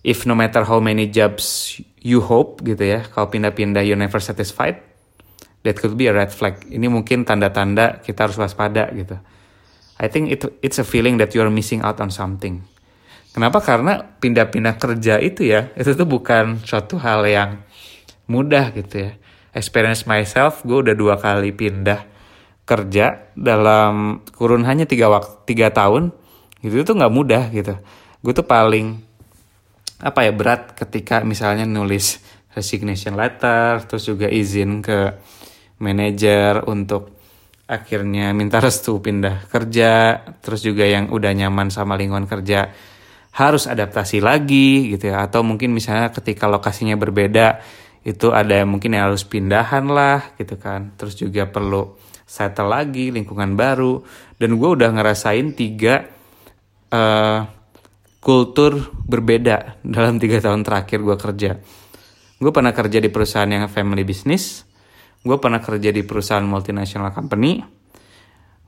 if 0.00 0.24
no 0.24 0.32
matter 0.32 0.64
how 0.64 0.80
many 0.80 1.12
jobs 1.12 1.76
you 2.00 2.24
hope 2.24 2.64
gitu 2.64 2.80
ya, 2.80 3.04
kalau 3.12 3.28
pindah-pindah 3.28 3.84
you 3.84 3.92
never 3.92 4.24
satisfied, 4.24 4.80
that 5.66 5.74
could 5.74 5.98
be 5.98 6.06
a 6.06 6.14
red 6.14 6.30
flag. 6.30 6.62
Ini 6.70 6.86
mungkin 6.86 7.26
tanda-tanda 7.26 7.98
kita 7.98 8.30
harus 8.30 8.38
waspada 8.38 8.86
gitu. 8.94 9.18
I 9.98 10.06
think 10.06 10.30
it, 10.30 10.46
it's 10.62 10.78
a 10.78 10.86
feeling 10.86 11.18
that 11.18 11.34
you 11.34 11.42
are 11.42 11.50
missing 11.50 11.82
out 11.82 11.98
on 11.98 12.14
something. 12.14 12.62
Kenapa? 13.34 13.60
Karena 13.60 14.00
pindah-pindah 14.00 14.78
kerja 14.80 15.20
itu 15.20 15.44
ya, 15.44 15.68
itu 15.74 15.92
tuh 15.92 16.08
bukan 16.08 16.62
suatu 16.62 16.96
hal 16.96 17.26
yang 17.28 17.60
mudah 18.30 18.72
gitu 18.72 19.10
ya. 19.10 19.12
Experience 19.52 20.08
myself, 20.08 20.64
gue 20.64 20.88
udah 20.88 20.94
dua 20.96 21.20
kali 21.20 21.52
pindah 21.52 22.06
kerja 22.64 23.28
dalam 23.36 24.24
kurun 24.32 24.64
hanya 24.64 24.88
tiga 24.88 25.12
waktu 25.12 25.44
tiga 25.48 25.68
tahun, 25.72 26.12
itu 26.60 26.80
tuh 26.80 26.96
nggak 26.96 27.14
mudah 27.14 27.52
gitu. 27.52 27.76
Gue 28.24 28.32
tuh 28.32 28.44
paling 28.44 29.00
apa 30.00 30.28
ya 30.28 30.32
berat 30.32 30.76
ketika 30.76 31.24
misalnya 31.24 31.64
nulis 31.64 32.20
resignation 32.56 33.16
letter, 33.16 33.84
terus 33.84 34.08
juga 34.08 34.28
izin 34.28 34.80
ke 34.80 35.12
manajer 35.80 36.64
untuk 36.64 37.16
akhirnya 37.66 38.30
minta 38.32 38.62
restu 38.62 39.02
pindah 39.02 39.50
kerja. 39.50 40.22
Terus 40.40 40.60
juga 40.62 40.86
yang 40.86 41.10
udah 41.10 41.32
nyaman 41.34 41.68
sama 41.68 41.98
lingkungan 41.98 42.30
kerja 42.30 42.70
harus 43.36 43.68
adaptasi 43.68 44.22
lagi 44.24 44.94
gitu 44.94 45.12
ya. 45.12 45.26
Atau 45.26 45.44
mungkin 45.44 45.74
misalnya 45.74 46.14
ketika 46.14 46.48
lokasinya 46.48 46.96
berbeda 46.96 47.60
itu 48.06 48.30
ada 48.30 48.62
mungkin 48.62 48.94
yang 48.94 49.10
harus 49.10 49.26
pindahan 49.26 49.84
lah 49.90 50.32
gitu 50.38 50.56
kan. 50.56 50.94
Terus 50.96 51.18
juga 51.18 51.44
perlu 51.50 51.98
settle 52.24 52.70
lagi 52.70 53.12
lingkungan 53.12 53.58
baru. 53.58 54.00
Dan 54.38 54.56
gue 54.56 54.68
udah 54.68 54.90
ngerasain 54.94 55.52
tiga 55.58 56.06
uh, 56.94 57.40
kultur 58.22 58.90
berbeda 59.06 59.82
dalam 59.86 60.18
tiga 60.18 60.42
tahun 60.42 60.66
terakhir 60.66 60.98
gue 61.02 61.16
kerja. 61.18 61.50
Gue 62.36 62.52
pernah 62.52 62.76
kerja 62.76 63.00
di 63.00 63.08
perusahaan 63.08 63.48
yang 63.48 63.64
family 63.72 64.04
business 64.04 64.75
gue 65.26 65.36
pernah 65.42 65.58
kerja 65.58 65.90
di 65.90 66.06
perusahaan 66.06 66.46
multinational 66.46 67.10
company. 67.10 67.58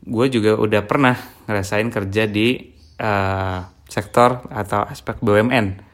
Gue 0.02 0.26
juga 0.26 0.58
udah 0.58 0.82
pernah 0.82 1.14
ngerasain 1.46 1.86
kerja 1.94 2.26
di 2.26 2.74
uh, 2.98 3.62
sektor 3.86 4.42
atau 4.50 4.82
aspek 4.90 5.22
BUMN 5.22 5.86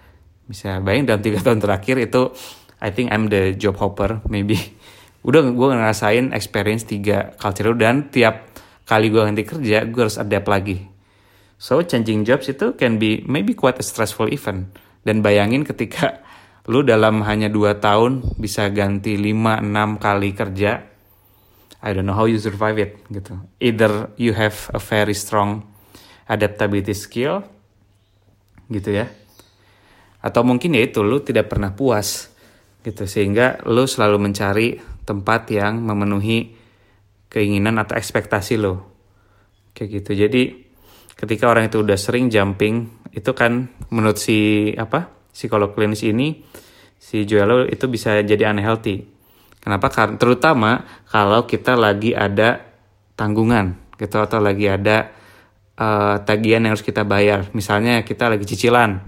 bisa 0.44 0.80
bayang 0.80 1.08
dalam 1.08 1.20
tiga 1.24 1.40
tahun 1.44 1.60
terakhir 1.60 2.00
itu 2.00 2.32
I 2.80 2.92
think 2.92 3.12
I'm 3.12 3.28
the 3.28 3.56
job 3.56 3.80
hopper 3.80 4.24
maybe. 4.28 4.56
Udah 5.28 5.40
gue 5.40 5.68
ngerasain 5.72 6.36
experience 6.36 6.84
tiga 6.84 7.32
culture 7.40 7.72
dan 7.76 8.12
tiap 8.12 8.44
kali 8.84 9.08
gue 9.08 9.24
ganti 9.24 9.44
kerja 9.44 9.88
gue 9.88 10.00
harus 10.04 10.20
adapt 10.20 10.48
lagi. 10.48 10.84
So 11.56 11.80
changing 11.80 12.28
jobs 12.28 12.44
itu 12.52 12.76
can 12.76 13.00
be 13.00 13.24
maybe 13.24 13.56
quite 13.56 13.80
a 13.80 13.84
stressful 13.84 14.28
event. 14.28 14.68
Dan 15.04 15.24
bayangin 15.24 15.64
ketika 15.64 16.23
lu 16.64 16.80
dalam 16.80 17.20
hanya 17.28 17.52
2 17.52 17.76
tahun 17.76 18.12
bisa 18.40 18.72
ganti 18.72 19.20
5-6 19.20 20.00
kali 20.00 20.30
kerja. 20.32 20.72
I 21.84 21.92
don't 21.92 22.08
know 22.08 22.16
how 22.16 22.24
you 22.24 22.40
survive 22.40 22.80
it 22.80 22.96
gitu. 23.12 23.36
Either 23.60 24.08
you 24.16 24.32
have 24.32 24.56
a 24.72 24.80
very 24.80 25.12
strong 25.12 25.68
adaptability 26.24 26.96
skill 26.96 27.44
gitu 28.72 28.96
ya. 28.96 29.12
Atau 30.24 30.40
mungkin 30.40 30.72
ya 30.72 30.88
itu 30.88 31.04
lu 31.04 31.20
tidak 31.20 31.52
pernah 31.52 31.76
puas 31.76 32.32
gitu. 32.80 33.04
Sehingga 33.04 33.60
lu 33.68 33.84
selalu 33.84 34.16
mencari 34.16 34.80
tempat 35.04 35.52
yang 35.52 35.84
memenuhi 35.84 36.56
keinginan 37.28 37.76
atau 37.76 38.00
ekspektasi 38.00 38.56
lo 38.56 38.74
kayak 39.76 40.00
gitu. 40.00 40.16
Jadi 40.16 40.42
ketika 41.12 41.52
orang 41.52 41.68
itu 41.68 41.84
udah 41.84 42.00
sering 42.00 42.32
jumping 42.32 42.88
itu 43.12 43.30
kan 43.36 43.68
menurut 43.92 44.16
si 44.16 44.72
apa 44.72 45.12
psikolog 45.34 45.74
klinis 45.74 46.06
ini 46.06 46.46
si 46.94 47.26
Joel 47.26 47.68
itu 47.68 47.90
bisa 47.90 48.22
jadi 48.22 48.54
unhealthy. 48.54 49.04
Kenapa? 49.58 49.90
Karena 49.90 50.16
terutama 50.16 50.70
kalau 51.10 51.44
kita 51.44 51.74
lagi 51.74 52.14
ada 52.14 52.62
tanggungan 53.18 53.76
gitu 53.98 54.22
atau 54.22 54.38
lagi 54.38 54.70
ada 54.70 55.10
uh, 55.78 56.22
tagihan 56.22 56.62
yang 56.62 56.72
harus 56.76 56.86
kita 56.86 57.02
bayar. 57.02 57.50
Misalnya 57.56 58.06
kita 58.06 58.30
lagi 58.30 58.46
cicilan, 58.46 59.00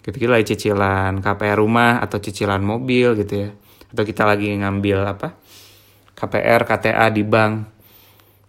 gitu 0.00 0.16
kita 0.16 0.32
lagi 0.40 0.56
cicilan 0.56 1.20
KPR 1.20 1.58
rumah 1.60 2.00
atau 2.00 2.22
cicilan 2.22 2.62
mobil 2.62 3.18
gitu 3.20 3.34
ya, 3.46 3.50
atau 3.92 4.04
kita 4.06 4.22
lagi 4.24 4.54
ngambil 4.56 4.98
apa 5.04 5.28
KPR 6.16 6.62
KTA 6.68 7.06
di 7.12 7.22
bank. 7.24 7.52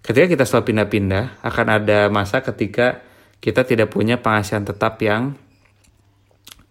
Ketika 0.02 0.26
kita 0.26 0.44
selalu 0.50 0.74
pindah-pindah, 0.74 1.46
akan 1.46 1.68
ada 1.78 2.10
masa 2.10 2.42
ketika 2.42 3.06
kita 3.38 3.66
tidak 3.66 3.94
punya 3.94 4.18
penghasilan 4.18 4.66
tetap 4.66 4.98
yang 5.02 5.38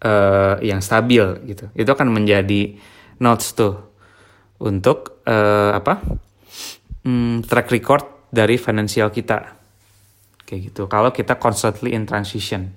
uh, 0.01 0.55
yang 0.61 0.81
stabil 0.81 1.23
gitu. 1.47 1.69
Itu 1.77 1.89
akan 1.93 2.09
menjadi 2.11 2.75
notes 3.21 3.53
tuh 3.53 3.77
untuk 4.61 5.21
uh, 5.25 5.77
apa? 5.77 6.01
Hmm, 7.01 7.41
track 7.41 7.73
record 7.73 8.05
dari 8.29 8.61
finansial 8.61 9.09
kita. 9.09 9.57
Kayak 10.45 10.61
gitu. 10.73 10.81
Kalau 10.85 11.09
kita 11.09 11.37
constantly 11.37 11.93
in 11.93 12.05
transition. 12.05 12.69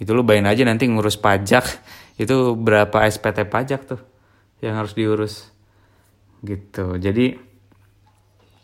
Gitu 0.00 0.16
lu 0.16 0.24
bayangin 0.24 0.48
aja 0.48 0.62
nanti 0.64 0.88
ngurus 0.88 1.20
pajak 1.20 1.64
itu 2.22 2.56
berapa 2.56 3.04
SPT 3.04 3.44
pajak 3.48 3.80
tuh 3.84 4.00
yang 4.64 4.76
harus 4.80 4.96
diurus. 4.96 5.52
Gitu. 6.40 6.96
Jadi 6.96 7.36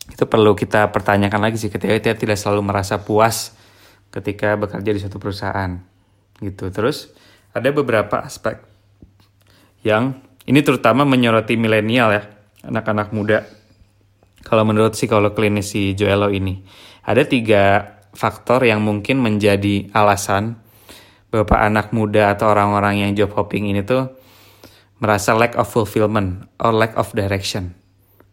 itu 0.07 0.25
perlu 0.25 0.55
kita 0.57 0.89
pertanyakan 0.95 1.45
lagi 1.45 1.61
sih. 1.61 1.69
Ketika 1.69 1.93
kita 1.93 2.17
tidak 2.17 2.39
selalu 2.41 2.73
merasa 2.73 3.03
puas 3.05 3.53
ketika 4.09 4.57
bekerja 4.57 4.91
di 4.97 5.01
suatu 5.03 5.21
perusahaan. 5.21 5.77
Gitu. 6.41 6.73
Terus 6.73 7.13
ada 7.57 7.73
beberapa 7.73 8.21
aspek 8.21 8.61
yang 9.81 10.21
ini 10.45 10.61
terutama 10.61 11.09
menyoroti 11.09 11.57
milenial 11.57 12.13
ya 12.13 12.23
anak-anak 12.69 13.17
muda 13.17 13.49
kalau 14.45 14.69
menurut 14.69 14.93
psikolog 14.93 15.33
klinis 15.33 15.73
si 15.73 15.97
Joelo 15.97 16.29
ini 16.29 16.61
ada 17.01 17.25
tiga 17.25 17.97
faktor 18.13 18.69
yang 18.69 18.85
mungkin 18.85 19.25
menjadi 19.25 19.89
alasan 19.97 20.61
bapak 21.33 21.61
anak 21.61 21.87
muda 21.97 22.33
atau 22.33 22.53
orang-orang 22.53 23.03
yang 23.05 23.11
job 23.17 23.33
hopping 23.35 23.73
ini 23.73 23.83
tuh 23.83 24.13
merasa 25.03 25.37
lack 25.37 25.57
of 25.61 25.69
fulfillment 25.69 26.49
or 26.57 26.73
lack 26.73 26.97
of 26.97 27.13
direction 27.13 27.77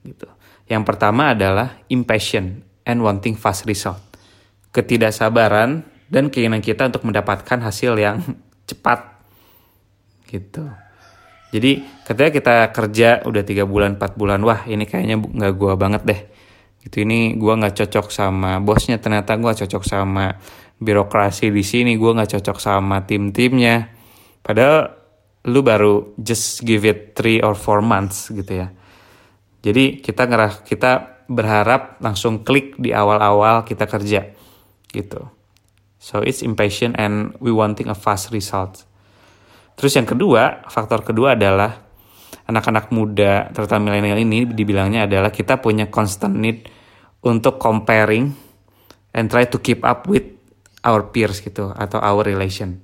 gitu. 0.07 0.27
Yang 0.67 0.83
pertama 0.87 1.35
adalah 1.35 1.83
impatient 1.91 2.63
and 2.87 3.03
wanting 3.03 3.35
fast 3.35 3.67
result. 3.67 3.99
Ketidaksabaran 4.71 5.83
dan 6.07 6.31
keinginan 6.31 6.63
kita 6.63 6.87
untuk 6.87 7.03
mendapatkan 7.03 7.59
hasil 7.59 7.99
yang 7.99 8.23
cepat 8.69 9.12
gitu. 10.33 10.65
Jadi 11.53 11.85
ketika 12.01 12.29
kita 12.33 12.55
kerja 12.73 13.09
udah 13.29 13.45
tiga 13.45 13.69
bulan, 13.69 14.01
4 14.01 14.17
bulan, 14.17 14.41
wah 14.41 14.65
ini 14.65 14.89
kayaknya 14.89 15.21
nggak 15.21 15.53
gua 15.53 15.77
banget 15.77 16.01
deh. 16.01 16.21
Gitu 16.81 17.05
ini 17.05 17.37
gue 17.39 17.53
nggak 17.53 17.79
cocok 17.79 18.11
sama 18.11 18.59
bosnya 18.59 18.99
ternyata 18.99 19.39
gue 19.39 19.53
cocok 19.55 19.83
sama 19.87 20.35
birokrasi 20.83 21.47
di 21.47 21.63
sini 21.63 21.95
gue 21.95 22.11
nggak 22.11 22.41
cocok 22.41 22.57
sama 22.59 23.05
tim-timnya. 23.07 23.87
Padahal 24.43 24.91
lu 25.47 25.63
baru 25.63 26.11
just 26.19 26.59
give 26.67 26.83
it 26.83 27.15
three 27.15 27.39
or 27.39 27.55
four 27.55 27.79
months 27.79 28.27
gitu 28.33 28.67
ya. 28.67 28.67
Jadi 29.63 30.03
kita 30.03 30.27
ngerah 30.27 30.67
kita 30.67 31.23
berharap 31.31 32.03
langsung 32.03 32.43
klik 32.43 32.75
di 32.75 32.91
awal-awal 32.91 33.63
kita 33.63 33.87
kerja 33.87 34.35
gitu. 34.91 35.23
So 36.03 36.19
it's 36.19 36.43
impatient 36.43 36.99
and 36.99 37.31
we 37.39 37.55
wanting 37.55 37.87
a 37.87 37.95
fast 37.95 38.35
result 38.35 38.83
terus 39.75 39.93
yang 39.97 40.05
kedua 40.05 40.65
faktor 40.69 41.01
kedua 41.01 41.33
adalah 41.37 41.83
anak-anak 42.47 42.91
muda 42.91 43.49
terutama 43.55 43.91
milenial 43.91 44.19
ini 44.19 44.49
dibilangnya 44.49 45.07
adalah 45.07 45.31
kita 45.31 45.63
punya 45.63 45.87
constant 45.87 46.35
need 46.35 46.67
untuk 47.23 47.55
comparing 47.57 48.35
and 49.15 49.31
try 49.31 49.47
to 49.47 49.57
keep 49.61 49.81
up 49.87 50.05
with 50.09 50.27
our 50.83 51.07
peers 51.09 51.39
gitu 51.39 51.71
atau 51.71 51.97
our 52.03 52.27
relation. 52.27 52.83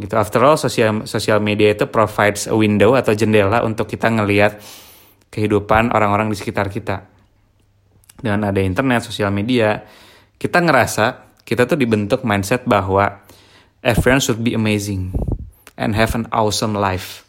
Gitu. 0.00 0.14
After 0.16 0.40
all 0.40 0.56
sosial 0.56 1.04
sosial 1.04 1.42
media 1.44 1.74
itu 1.76 1.84
provides 1.90 2.48
a 2.48 2.56
window 2.56 2.96
atau 2.96 3.12
jendela 3.12 3.60
untuk 3.66 3.90
kita 3.90 4.08
ngelihat 4.08 4.56
kehidupan 5.28 5.92
orang-orang 5.92 6.32
di 6.32 6.36
sekitar 6.38 6.72
kita. 6.72 7.04
Dengan 8.18 8.48
ada 8.48 8.58
internet 8.58 9.04
sosial 9.04 9.28
media 9.30 9.84
kita 10.40 10.64
ngerasa 10.64 11.36
kita 11.44 11.68
tuh 11.68 11.78
dibentuk 11.78 12.24
mindset 12.24 12.64
bahwa 12.64 13.22
everyone 13.84 14.22
should 14.22 14.40
be 14.40 14.54
amazing 14.56 15.12
and 15.78 15.94
have 15.94 16.12
an 16.18 16.26
awesome 16.34 16.74
life 16.74 17.22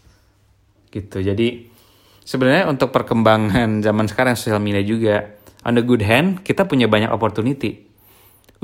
gitu. 0.89 1.21
Jadi 1.21 1.69
sebenarnya 2.25 2.65
untuk 2.65 2.89
perkembangan 2.89 3.85
zaman 3.85 4.09
sekarang 4.09 4.33
sosial 4.33 4.59
media 4.59 4.81
juga 4.81 5.37
on 5.63 5.77
the 5.77 5.85
good 5.85 6.01
hand 6.01 6.41
kita 6.41 6.65
punya 6.65 6.89
banyak 6.89 7.13
opportunity 7.13 7.85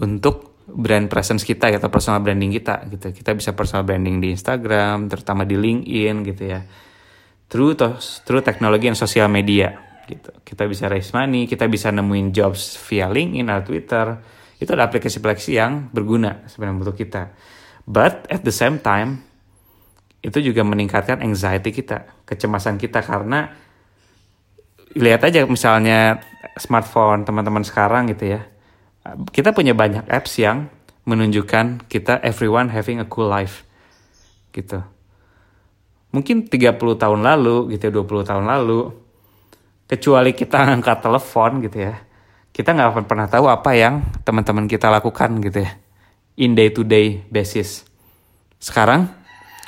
untuk 0.02 0.56
brand 0.66 1.06
presence 1.06 1.46
kita 1.46 1.70
atau 1.70 1.94
personal 1.94 2.26
branding 2.26 2.50
kita 2.50 2.90
gitu. 2.90 3.14
Kita 3.14 3.38
bisa 3.38 3.54
personal 3.54 3.86
branding 3.86 4.18
di 4.18 4.34
Instagram, 4.34 5.06
terutama 5.06 5.46
di 5.46 5.54
LinkedIn 5.54 6.16
gitu 6.26 6.44
ya. 6.50 6.66
Through 7.46 7.78
through 8.26 8.42
teknologi 8.42 8.90
dan 8.90 8.98
sosial 8.98 9.30
media 9.30 9.78
gitu. 10.10 10.34
Kita 10.42 10.66
bisa 10.66 10.90
raise 10.90 11.14
money, 11.14 11.46
kita 11.46 11.70
bisa 11.70 11.94
nemuin 11.94 12.34
jobs 12.34 12.82
via 12.90 13.06
LinkedIn 13.06 13.46
atau 13.46 13.64
Twitter. 13.70 14.06
Itu 14.58 14.74
ada 14.74 14.90
aplikasi-aplikasi 14.90 15.52
yang 15.54 15.94
berguna 15.94 16.50
sebenarnya 16.50 16.82
untuk 16.82 16.98
kita. 16.98 17.30
But 17.86 18.26
at 18.34 18.42
the 18.42 18.56
same 18.56 18.82
time, 18.82 19.22
itu 20.26 20.42
juga 20.42 20.66
meningkatkan 20.66 21.22
anxiety 21.22 21.70
kita, 21.70 22.26
kecemasan 22.26 22.82
kita 22.82 23.06
karena 23.06 23.54
lihat 24.98 25.22
aja 25.22 25.46
misalnya 25.46 26.18
smartphone 26.58 27.22
teman-teman 27.30 27.62
sekarang 27.62 28.10
gitu 28.10 28.34
ya. 28.34 28.42
Kita 29.06 29.54
punya 29.54 29.78
banyak 29.78 30.10
apps 30.10 30.42
yang 30.42 30.66
menunjukkan 31.06 31.86
kita 31.86 32.26
everyone 32.26 32.74
having 32.74 32.98
a 32.98 33.06
cool 33.06 33.30
life. 33.30 33.62
Gitu. 34.50 34.82
Mungkin 36.10 36.50
30 36.50 36.74
tahun 36.74 37.22
lalu 37.22 37.78
gitu 37.78 37.94
ya, 37.94 38.02
20 38.02 38.30
tahun 38.34 38.46
lalu 38.50 38.90
kecuali 39.86 40.34
kita 40.34 40.58
angkat 40.74 41.06
telepon 41.06 41.62
gitu 41.62 41.86
ya. 41.86 42.02
Kita 42.50 42.74
nggak 42.74 42.98
akan 42.98 43.06
pernah 43.06 43.28
tahu 43.30 43.46
apa 43.46 43.78
yang 43.78 44.02
teman-teman 44.26 44.66
kita 44.66 44.90
lakukan 44.90 45.38
gitu 45.46 45.70
ya. 45.70 45.72
In 46.42 46.58
day 46.58 46.74
to 46.74 46.82
day 46.82 47.22
basis. 47.30 47.86
Sekarang 48.58 49.25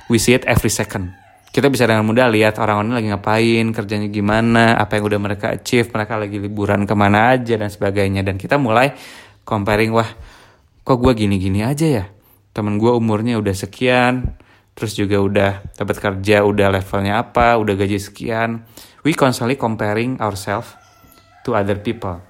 we 0.07 0.17
see 0.19 0.35
it 0.35 0.47
every 0.47 0.71
second. 0.71 1.11
Kita 1.47 1.71
bisa 1.71 1.87
dengan 1.87 2.03
mudah 2.03 2.27
lihat 2.27 2.59
orang-orang 2.59 3.01
lagi 3.01 3.07
ngapain, 3.09 3.65
kerjanya 3.71 4.07
gimana, 4.11 4.75
apa 4.75 4.99
yang 4.99 5.07
udah 5.07 5.19
mereka 5.19 5.45
achieve, 5.55 5.89
mereka 5.89 6.19
lagi 6.19 6.37
liburan 6.37 6.83
ke 6.83 6.93
mana 6.93 7.33
aja 7.33 7.55
dan 7.55 7.71
sebagainya. 7.71 8.21
Dan 8.21 8.35
kita 8.35 8.59
mulai 8.59 8.93
comparing, 9.47 9.95
wah 9.95 10.07
kok 10.83 10.97
gue 10.99 11.13
gini-gini 11.15 11.63
aja 11.63 11.87
ya. 11.87 12.05
Temen 12.51 12.77
gue 12.77 12.91
umurnya 12.91 13.39
udah 13.39 13.55
sekian, 13.57 14.37
terus 14.77 14.93
juga 14.93 15.17
udah 15.17 15.51
dapat 15.81 15.97
kerja, 15.97 16.45
udah 16.45 16.67
levelnya 16.77 17.25
apa, 17.25 17.57
udah 17.57 17.73
gaji 17.73 17.97
sekian. 17.97 18.67
We 19.01 19.17
constantly 19.17 19.57
comparing 19.57 20.19
ourselves 20.21 20.77
to 21.47 21.57
other 21.57 21.79
people. 21.79 22.21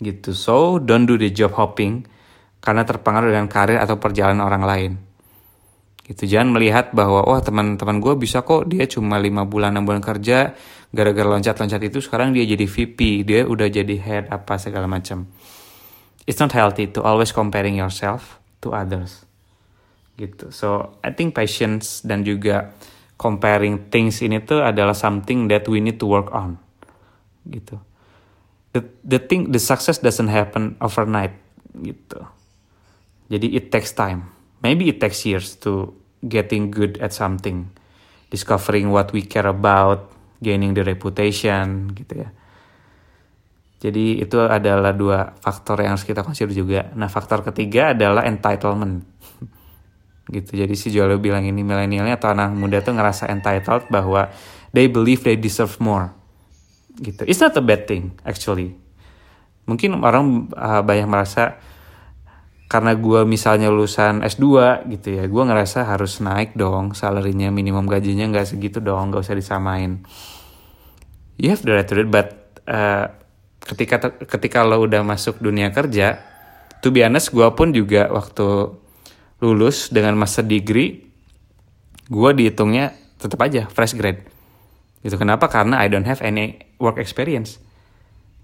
Gitu. 0.00 0.32
So, 0.32 0.80
don't 0.80 1.04
do 1.04 1.20
the 1.20 1.28
job 1.28 1.52
hopping 1.52 2.08
karena 2.64 2.88
terpengaruh 2.88 3.28
dengan 3.28 3.50
karir 3.50 3.76
atau 3.76 4.00
perjalanan 4.00 4.40
orang 4.40 4.64
lain 4.64 5.09
gitu. 6.10 6.26
Jangan 6.26 6.50
melihat 6.50 6.90
bahwa 6.90 7.22
wah 7.22 7.38
teman-teman 7.38 8.02
gue 8.02 8.18
bisa 8.18 8.42
kok 8.42 8.66
dia 8.66 8.90
cuma 8.90 9.22
lima 9.22 9.46
bulan 9.46 9.78
enam 9.78 9.86
bulan 9.86 10.02
kerja 10.02 10.58
gara-gara 10.90 11.30
loncat-loncat 11.30 11.86
itu 11.86 12.02
sekarang 12.02 12.34
dia 12.34 12.42
jadi 12.42 12.66
VP 12.66 13.22
dia 13.22 13.46
udah 13.46 13.70
jadi 13.70 13.94
head 14.02 14.24
apa 14.26 14.58
segala 14.58 14.90
macam. 14.90 15.30
It's 16.26 16.42
not 16.42 16.50
healthy 16.50 16.90
to 16.90 17.06
always 17.06 17.30
comparing 17.30 17.78
yourself 17.78 18.42
to 18.66 18.74
others. 18.74 19.22
Gitu. 20.18 20.50
So 20.50 20.98
I 21.06 21.14
think 21.14 21.38
patience 21.38 22.02
dan 22.02 22.26
juga 22.26 22.74
comparing 23.14 23.88
things 23.94 24.18
ini 24.18 24.42
tuh 24.42 24.66
adalah 24.66 24.98
something 24.98 25.46
that 25.46 25.70
we 25.70 25.78
need 25.78 26.02
to 26.02 26.10
work 26.10 26.34
on. 26.34 26.58
Gitu. 27.46 27.78
The 28.74 28.82
the 29.06 29.22
thing 29.22 29.54
the 29.54 29.62
success 29.62 30.02
doesn't 30.02 30.28
happen 30.28 30.74
overnight. 30.82 31.38
Gitu. 31.70 32.18
Jadi 33.30 33.54
it 33.54 33.70
takes 33.70 33.94
time. 33.94 34.26
Maybe 34.60 34.90
it 34.90 34.98
takes 34.98 35.22
years 35.22 35.54
to 35.62 35.99
getting 36.24 36.68
good 36.68 37.00
at 37.00 37.16
something, 37.16 37.68
discovering 38.28 38.92
what 38.92 39.12
we 39.16 39.24
care 39.24 39.48
about, 39.48 40.12
gaining 40.40 40.76
the 40.76 40.84
reputation 40.84 41.92
gitu 41.96 42.24
ya. 42.24 42.30
Jadi 43.80 44.20
itu 44.20 44.36
adalah 44.36 44.92
dua 44.92 45.32
faktor 45.40 45.80
yang 45.80 45.96
harus 45.96 46.04
kita 46.04 46.20
consider 46.20 46.52
juga. 46.52 46.92
Nah 46.92 47.08
faktor 47.08 47.40
ketiga 47.40 47.96
adalah 47.96 48.28
entitlement. 48.28 49.08
gitu. 50.36 50.52
Jadi 50.52 50.74
si 50.76 50.92
Joel 50.92 51.16
bilang 51.16 51.48
ini 51.48 51.64
milenialnya 51.64 52.20
atau 52.20 52.36
anak 52.36 52.52
muda 52.52 52.84
tuh 52.84 52.92
ngerasa 52.92 53.32
entitled 53.32 53.88
bahwa 53.88 54.28
they 54.76 54.84
believe 54.84 55.24
they 55.24 55.40
deserve 55.40 55.80
more. 55.80 56.12
Gitu. 57.00 57.24
It's 57.24 57.40
not 57.40 57.56
a 57.56 57.64
bad 57.64 57.88
thing 57.88 58.12
actually. 58.28 58.76
Mungkin 59.64 59.96
orang 60.04 60.52
uh, 60.52 60.84
banyak 60.84 61.08
merasa 61.08 61.56
karena 62.70 62.94
gue 62.94 63.26
misalnya 63.26 63.66
lulusan 63.66 64.22
S2 64.22 64.46
gitu 64.94 65.18
ya 65.18 65.26
gue 65.26 65.42
ngerasa 65.42 65.90
harus 65.90 66.22
naik 66.22 66.54
dong 66.54 66.94
salarinya 66.94 67.50
minimum 67.50 67.90
gajinya 67.90 68.30
nggak 68.30 68.46
segitu 68.54 68.78
dong 68.78 69.10
nggak 69.10 69.26
usah 69.26 69.34
disamain. 69.34 70.06
You 71.34 71.50
have 71.50 71.66
the 71.66 71.74
right 71.74 71.88
to 71.90 71.98
it 71.98 72.06
but 72.06 72.54
uh, 72.70 73.10
ketika 73.58 74.14
ketika 74.22 74.62
lo 74.62 74.86
udah 74.86 75.02
masuk 75.02 75.42
dunia 75.42 75.74
kerja 75.74 76.22
to 76.78 76.94
be 76.94 77.02
honest 77.02 77.34
gue 77.34 77.50
pun 77.58 77.74
juga 77.74 78.06
waktu 78.06 78.70
lulus 79.42 79.90
dengan 79.90 80.14
master 80.14 80.46
degree 80.46 81.10
gue 82.06 82.30
dihitungnya 82.38 82.94
tetap 83.18 83.42
aja 83.42 83.66
fresh 83.66 83.98
grade. 83.98 84.30
Gitu 85.02 85.18
kenapa? 85.18 85.50
Karena 85.50 85.82
I 85.82 85.90
don't 85.90 86.06
have 86.06 86.22
any 86.22 86.62
work 86.78 87.02
experience. 87.02 87.58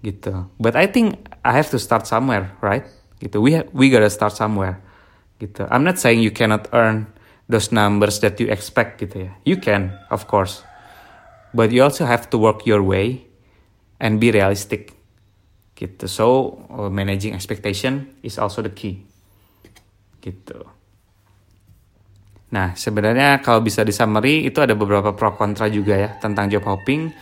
Gitu. 0.03 0.51
But 0.59 0.75
I 0.75 0.91
think 0.91 1.15
I 1.47 1.55
have 1.55 1.71
to 1.71 1.79
start 1.79 2.03
somewhere 2.11 2.51
right 2.59 2.96
gitu. 3.21 3.41
We 3.41 3.61
we 3.73 3.89
gotta 3.89 4.09
start 4.11 4.33
somewhere. 4.33 4.81
Gitu. 5.37 5.65
I'm 5.69 5.85
not 5.85 6.01
saying 6.01 6.25
you 6.25 6.33
cannot 6.33 6.65
earn 6.73 7.13
those 7.45 7.69
numbers 7.69 8.17
that 8.25 8.41
you 8.41 8.49
expect 8.49 8.97
gitu 9.01 9.29
ya. 9.29 9.31
You 9.45 9.57
can 9.61 9.93
of 10.09 10.25
course. 10.25 10.65
But 11.53 11.71
you 11.73 11.81
also 11.81 12.05
have 12.05 12.29
to 12.33 12.37
work 12.37 12.65
your 12.65 12.81
way 12.81 13.25
and 14.01 14.17
be 14.17 14.33
realistic. 14.33 14.93
Gitu. 15.77 16.09
So 16.09 16.57
uh, 16.73 16.89
managing 16.89 17.37
expectation 17.37 18.17
is 18.25 18.41
also 18.41 18.65
the 18.65 18.73
key. 18.73 19.05
Gitu. 20.21 20.57
Nah 22.49 22.73
sebenarnya 22.73 23.43
kalau 23.45 23.61
bisa 23.61 23.85
di 23.85 23.93
summary 23.93 24.47
itu 24.47 24.57
ada 24.63 24.73
beberapa 24.73 25.13
pro 25.13 25.35
kontra 25.37 25.69
juga 25.69 25.93
ya 25.97 26.09
tentang 26.17 26.49
job 26.49 26.65
hopping. 26.65 27.13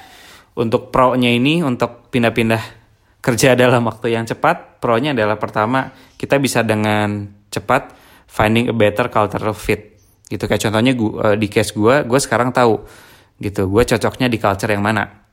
Untuk 0.56 0.88
pro-nya 0.88 1.36
ini 1.36 1.60
untuk 1.60 2.08
pindah-pindah 2.16 2.85
kerja 3.26 3.58
dalam 3.58 3.82
waktu 3.90 4.14
yang 4.14 4.30
cepat 4.30 4.78
pro-nya 4.78 5.18
adalah 5.18 5.42
pertama 5.42 5.90
kita 6.14 6.38
bisa 6.38 6.62
dengan 6.62 7.26
cepat 7.50 7.98
finding 8.30 8.70
a 8.70 8.76
better 8.78 9.10
cultural 9.10 9.58
fit. 9.58 9.98
Gitu 10.30 10.46
kayak 10.46 10.62
contohnya 10.70 10.94
gua, 10.94 11.34
uh, 11.34 11.36
di 11.38 11.50
case 11.50 11.74
gue 11.74 12.06
gue 12.06 12.20
sekarang 12.22 12.54
tahu 12.54 12.86
gitu 13.42 13.66
gue 13.66 13.84
cocoknya 13.84 14.30
di 14.30 14.38
culture 14.38 14.70
yang 14.70 14.86
mana. 14.86 15.26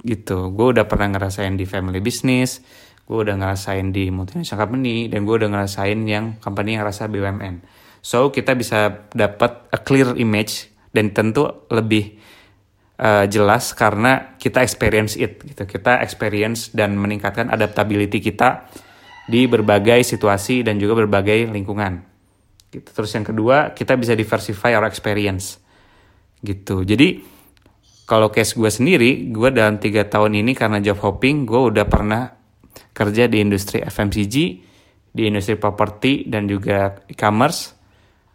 Gitu 0.00 0.48
gue 0.56 0.66
udah 0.72 0.88
pernah 0.88 1.12
ngerasain 1.12 1.52
di 1.52 1.68
family 1.68 2.00
business 2.00 2.64
gue 3.04 3.18
udah 3.20 3.36
ngerasain 3.36 3.92
di 3.92 4.08
multinational 4.08 4.64
company 4.64 5.12
dan 5.12 5.28
gue 5.28 5.34
udah 5.36 5.50
ngerasain 5.52 6.00
yang 6.08 6.40
company 6.40 6.80
yang 6.80 6.88
rasa 6.88 7.04
BUMN 7.04 7.60
so 8.00 8.32
kita 8.32 8.56
bisa 8.56 9.08
dapat 9.12 9.68
a 9.68 9.78
clear 9.80 10.16
image 10.16 10.72
dan 10.96 11.12
tentu 11.12 11.68
lebih 11.68 12.16
uh, 12.98 13.26
jelas 13.26 13.74
karena 13.74 14.38
kita 14.38 14.62
experience 14.62 15.18
it 15.18 15.42
gitu. 15.42 15.66
Kita 15.66 16.02
experience 16.02 16.70
dan 16.70 16.94
meningkatkan 16.98 17.50
adaptability 17.50 18.22
kita 18.22 18.68
di 19.24 19.48
berbagai 19.48 20.04
situasi 20.04 20.62
dan 20.62 20.76
juga 20.76 21.04
berbagai 21.04 21.48
lingkungan 21.48 22.04
gitu. 22.70 22.88
Terus 22.92 23.10
yang 23.16 23.26
kedua 23.26 23.72
kita 23.72 23.96
bisa 23.96 24.12
diversify 24.12 24.76
our 24.76 24.86
experience 24.86 25.58
gitu. 26.44 26.84
Jadi 26.84 27.34
kalau 28.04 28.28
case 28.28 28.52
gue 28.52 28.68
sendiri, 28.68 29.32
gue 29.32 29.48
dalam 29.48 29.80
tiga 29.80 30.04
tahun 30.04 30.36
ini 30.44 30.52
karena 30.52 30.76
job 30.84 31.00
hopping, 31.00 31.48
gue 31.48 31.72
udah 31.72 31.88
pernah 31.88 32.36
kerja 32.92 33.24
di 33.32 33.40
industri 33.40 33.80
FMCG, 33.80 34.36
di 35.08 35.22
industri 35.24 35.56
properti 35.56 36.28
dan 36.28 36.44
juga 36.44 37.00
e-commerce, 37.08 37.72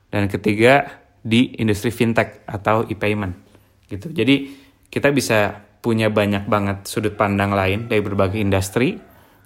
dan 0.10 0.26
ketiga 0.26 0.90
di 1.22 1.54
industri 1.62 1.94
fintech 1.94 2.42
atau 2.50 2.82
e-payment 2.90 3.49
gitu. 3.90 4.14
Jadi 4.14 4.54
kita 4.88 5.10
bisa 5.10 5.66
punya 5.80 6.12
banyak 6.12 6.46
banget 6.46 6.86
sudut 6.86 7.16
pandang 7.16 7.56
lain 7.56 7.88
dari 7.88 8.04
berbagai 8.04 8.40
industri 8.40 9.00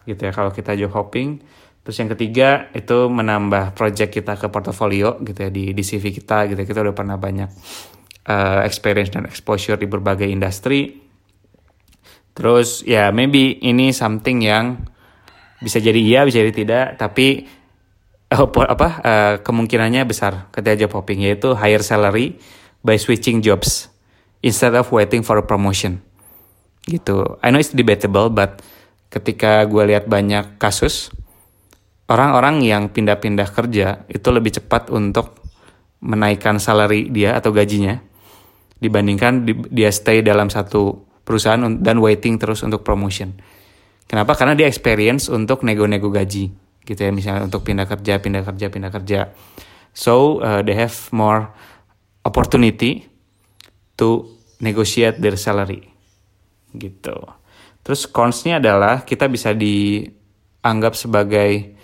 gitu 0.03 0.19
ya 0.19 0.31
kalau 0.35 0.51
kita 0.51 0.75
job 0.75 0.91
hopping. 0.91 1.39
Terus 1.83 1.99
yang 1.99 2.09
ketiga 2.15 2.71
itu 2.71 3.11
menambah 3.11 3.75
project 3.75 4.11
kita 4.15 4.39
ke 4.39 4.47
portofolio 4.47 5.19
gitu 5.19 5.39
ya 5.47 5.51
di, 5.51 5.75
di 5.75 5.83
CV 5.83 6.15
kita 6.15 6.47
gitu. 6.51 6.59
Ya. 6.63 6.67
Kita 6.67 6.79
udah 6.79 6.95
pernah 6.95 7.19
banyak 7.19 7.49
uh, 8.27 8.63
experience 8.63 9.11
dan 9.11 9.27
exposure 9.27 9.75
di 9.75 9.87
berbagai 9.87 10.27
industri. 10.27 10.95
Terus 12.33 12.81
ya 12.87 13.11
maybe 13.13 13.61
ini 13.61 13.91
something 13.93 14.41
yang 14.41 14.79
bisa 15.61 15.79
jadi 15.79 15.99
iya, 15.99 16.25
bisa 16.27 16.41
jadi 16.43 16.51
tidak, 16.55 16.85
tapi 16.99 17.45
uh, 18.33 18.47
apa 18.67 18.89
uh, 18.99 19.33
kemungkinannya 19.45 20.01
besar 20.09 20.49
ketika 20.49 20.87
job 20.87 20.91
hopping 20.97 21.23
yaitu 21.23 21.53
higher 21.53 21.85
salary 21.85 22.41
by 22.81 22.97
switching 22.97 23.39
jobs 23.39 23.92
instead 24.43 24.75
of 24.75 24.91
waiting 24.91 25.23
for 25.23 25.39
a 25.39 25.45
promotion. 25.45 26.03
Gitu. 26.83 27.39
I 27.39 27.49
know 27.49 27.63
it's 27.63 27.71
debatable, 27.71 28.27
but 28.27 28.59
ketika 29.07 29.63
gue 29.63 29.87
lihat 29.87 30.05
banyak 30.11 30.59
kasus 30.59 31.09
orang-orang 32.11 32.61
yang 32.61 32.91
pindah-pindah 32.91 33.47
kerja 33.55 34.03
itu 34.11 34.27
lebih 34.29 34.59
cepat 34.59 34.91
untuk 34.91 35.39
menaikkan 36.03 36.59
salary 36.59 37.07
dia 37.07 37.39
atau 37.39 37.55
gajinya 37.55 38.03
dibandingkan 38.83 39.47
di, 39.47 39.55
dia 39.71 39.87
stay 39.87 40.19
dalam 40.19 40.51
satu 40.51 41.07
perusahaan 41.23 41.79
dan 41.79 42.03
waiting 42.03 42.35
terus 42.35 42.67
untuk 42.67 42.83
promotion. 42.83 43.31
Kenapa? 44.03 44.35
Karena 44.35 44.59
dia 44.59 44.67
experience 44.67 45.31
untuk 45.31 45.63
nego-nego 45.63 46.11
gaji 46.11 46.51
gitu 46.83 46.99
ya 46.99 47.15
misalnya 47.15 47.47
untuk 47.47 47.63
pindah 47.63 47.87
kerja, 47.87 48.19
pindah 48.19 48.43
kerja, 48.43 48.65
pindah 48.67 48.91
kerja. 48.91 49.19
So 49.95 50.43
uh, 50.43 50.59
they 50.67 50.75
have 50.75 50.91
more 51.15 51.47
opportunity 52.27 53.12
to 53.97 54.29
negotiate 54.63 55.19
their 55.19 55.37
salary. 55.37 55.85
Gitu. 56.73 57.15
Terus 57.83 58.07
consnya 58.07 58.63
adalah 58.63 59.03
kita 59.03 59.27
bisa 59.27 59.51
dianggap 59.51 60.95
sebagai 60.95 61.75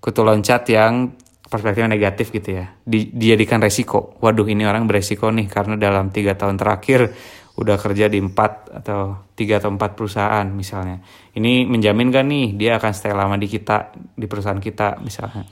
kutu 0.00 0.24
loncat 0.24 0.64
yang 0.72 1.14
perspektifnya 1.46 1.92
negatif 1.92 2.32
gitu 2.32 2.56
ya. 2.56 2.72
Di, 2.80 3.12
dijadikan 3.12 3.60
resiko. 3.60 4.16
Waduh 4.24 4.48
ini 4.48 4.64
orang 4.64 4.88
beresiko 4.88 5.28
nih 5.28 5.46
karena 5.52 5.76
dalam 5.76 6.08
tiga 6.08 6.32
tahun 6.32 6.56
terakhir 6.56 7.12
udah 7.52 7.76
kerja 7.76 8.08
di 8.08 8.16
empat 8.16 8.72
atau 8.80 9.28
tiga 9.36 9.60
atau 9.60 9.68
empat 9.68 9.92
perusahaan 9.92 10.48
misalnya. 10.48 11.04
Ini 11.36 11.68
menjamin 11.68 12.08
gak 12.08 12.24
nih 12.24 12.46
dia 12.56 12.80
akan 12.80 12.92
stay 12.96 13.12
lama 13.12 13.36
di 13.36 13.44
kita 13.44 13.92
di 14.16 14.24
perusahaan 14.24 14.56
kita 14.56 14.96
misalnya. 15.04 15.44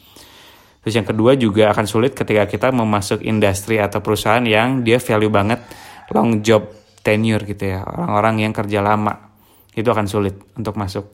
Terus 0.81 0.95
yang 0.97 1.05
kedua 1.05 1.37
juga 1.37 1.69
akan 1.77 1.85
sulit 1.85 2.17
ketika 2.17 2.49
kita 2.49 2.73
memasuk 2.73 3.21
industri 3.21 3.77
atau 3.77 4.01
perusahaan 4.01 4.41
yang 4.41 4.81
dia 4.81 4.97
value 4.97 5.29
banget 5.29 5.61
long 6.13 6.45
job 6.45 6.67
tenure 7.01 7.47
gitu 7.49 7.75
ya 7.75 7.87
orang-orang 7.87 8.49
yang 8.49 8.53
kerja 8.53 8.85
lama 8.85 9.33
itu 9.73 9.87
akan 9.87 10.07
sulit 10.11 10.37
untuk 10.59 10.77
masuk 10.77 11.07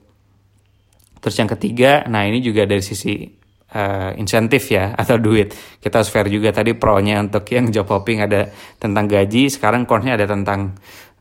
terus 1.21 1.37
yang 1.39 1.49
ketiga 1.49 2.05
nah 2.09 2.25
ini 2.25 2.43
juga 2.43 2.65
dari 2.65 2.83
sisi 2.83 3.47
uh, 3.73 4.11
insentif 4.15 4.71
ya 4.71 4.93
atau 5.01 5.19
duit. 5.19 5.53
Kita 5.81 6.03
harus 6.03 6.11
fair 6.13 6.29
juga 6.31 6.53
tadi 6.55 6.77
pro-nya 6.77 7.19
untuk 7.19 7.45
yang 7.51 7.73
job 7.73 7.89
hopping 7.91 8.23
ada 8.23 8.51
tentang 8.79 9.05
gaji, 9.11 9.51
sekarang 9.51 9.89
con 9.89 10.05
ada 10.07 10.27
tentang 10.29 10.77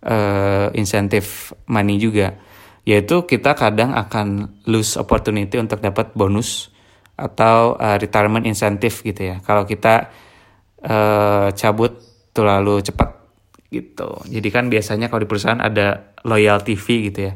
uh, 0.06 0.70
insentif 0.78 1.56
money 1.66 1.98
juga. 1.98 2.36
Yaitu 2.86 3.26
kita 3.26 3.58
kadang 3.58 3.98
akan 3.98 4.62
lose 4.70 5.02
opportunity 5.02 5.58
untuk 5.58 5.82
dapat 5.82 6.14
bonus 6.14 6.70
atau 7.18 7.74
uh, 7.80 7.98
retirement 7.98 8.46
insentif 8.46 9.02
gitu 9.02 9.34
ya. 9.34 9.42
Kalau 9.42 9.66
kita 9.66 10.14
uh, 10.86 11.50
cabut 11.50 11.98
terlalu 12.30 12.86
cepat 12.86 13.25
gitu. 13.70 14.22
Jadi 14.30 14.48
kan 14.54 14.70
biasanya 14.70 15.10
kalau 15.10 15.26
di 15.26 15.30
perusahaan 15.30 15.62
ada 15.62 16.16
loyalty 16.26 16.78
fee 16.78 17.12
gitu 17.12 17.32
ya. 17.32 17.34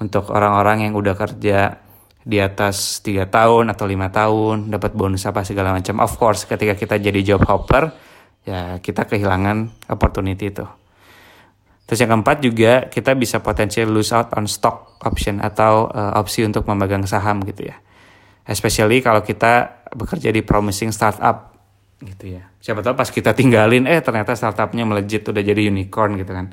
Untuk 0.00 0.32
orang-orang 0.32 0.88
yang 0.88 0.94
udah 0.96 1.12
kerja 1.12 1.76
di 2.20 2.36
atas 2.36 3.00
tiga 3.00 3.28
tahun 3.28 3.72
atau 3.72 3.88
lima 3.88 4.12
tahun 4.12 4.68
dapat 4.68 4.92
bonus 4.92 5.24
apa 5.24 5.44
segala 5.44 5.72
macam. 5.72 6.00
Of 6.00 6.20
course 6.20 6.44
ketika 6.44 6.76
kita 6.76 7.00
jadi 7.00 7.20
job 7.24 7.44
hopper 7.48 7.92
ya 8.44 8.80
kita 8.80 9.08
kehilangan 9.08 9.88
opportunity 9.92 10.52
itu. 10.52 10.64
Terus 11.84 12.06
yang 12.06 12.14
keempat 12.14 12.38
juga 12.38 12.72
kita 12.86 13.18
bisa 13.18 13.42
potensial 13.42 13.90
lose 13.90 14.14
out 14.14 14.30
on 14.38 14.46
stock 14.46 15.02
option 15.02 15.42
atau 15.42 15.90
uh, 15.90 16.14
opsi 16.22 16.46
untuk 16.46 16.62
memegang 16.68 17.02
saham 17.02 17.42
gitu 17.42 17.66
ya. 17.66 17.76
Especially 18.46 19.02
kalau 19.02 19.26
kita 19.26 19.82
bekerja 19.90 20.30
di 20.30 20.46
promising 20.46 20.94
startup 20.94 21.49
gitu 22.00 22.40
ya 22.40 22.48
siapa 22.64 22.80
tahu 22.80 22.96
pas 22.96 23.08
kita 23.12 23.36
tinggalin 23.36 23.84
eh 23.84 24.00
ternyata 24.00 24.32
startupnya 24.32 24.88
melejit 24.88 25.24
udah 25.28 25.44
jadi 25.44 25.68
unicorn 25.68 26.16
gitu 26.16 26.32
kan 26.32 26.52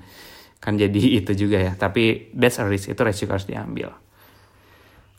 kan 0.60 0.74
jadi 0.76 1.02
itu 1.24 1.32
juga 1.36 1.58
ya 1.60 1.74
tapi 1.80 2.32
that's 2.36 2.60
a 2.60 2.68
risk 2.68 2.92
itu 2.92 3.02
resiko 3.02 3.36
harus 3.36 3.48
diambil 3.48 3.96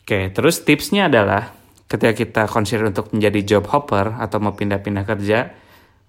Oke, 0.09 0.33
terus 0.33 0.65
tipsnya 0.65 1.05
adalah 1.05 1.53
ketika 1.85 2.17
kita 2.17 2.41
consider 2.49 2.89
untuk 2.89 3.13
menjadi 3.13 3.45
job 3.45 3.69
hopper 3.69 4.17
atau 4.17 4.41
mau 4.41 4.57
pindah-pindah 4.57 5.05
kerja, 5.05 5.53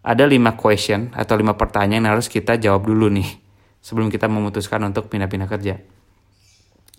ada 0.01 0.25
lima 0.25 0.57
question 0.57 1.13
atau 1.13 1.37
lima 1.37 1.53
pertanyaan 1.53 2.09
yang 2.09 2.17
harus 2.17 2.33
kita 2.33 2.57
jawab 2.57 2.89
dulu 2.89 3.13
nih 3.13 3.29
sebelum 3.85 4.09
kita 4.09 4.25
memutuskan 4.25 4.81
untuk 4.89 5.13
pindah-pindah 5.13 5.45
kerja. 5.45 5.85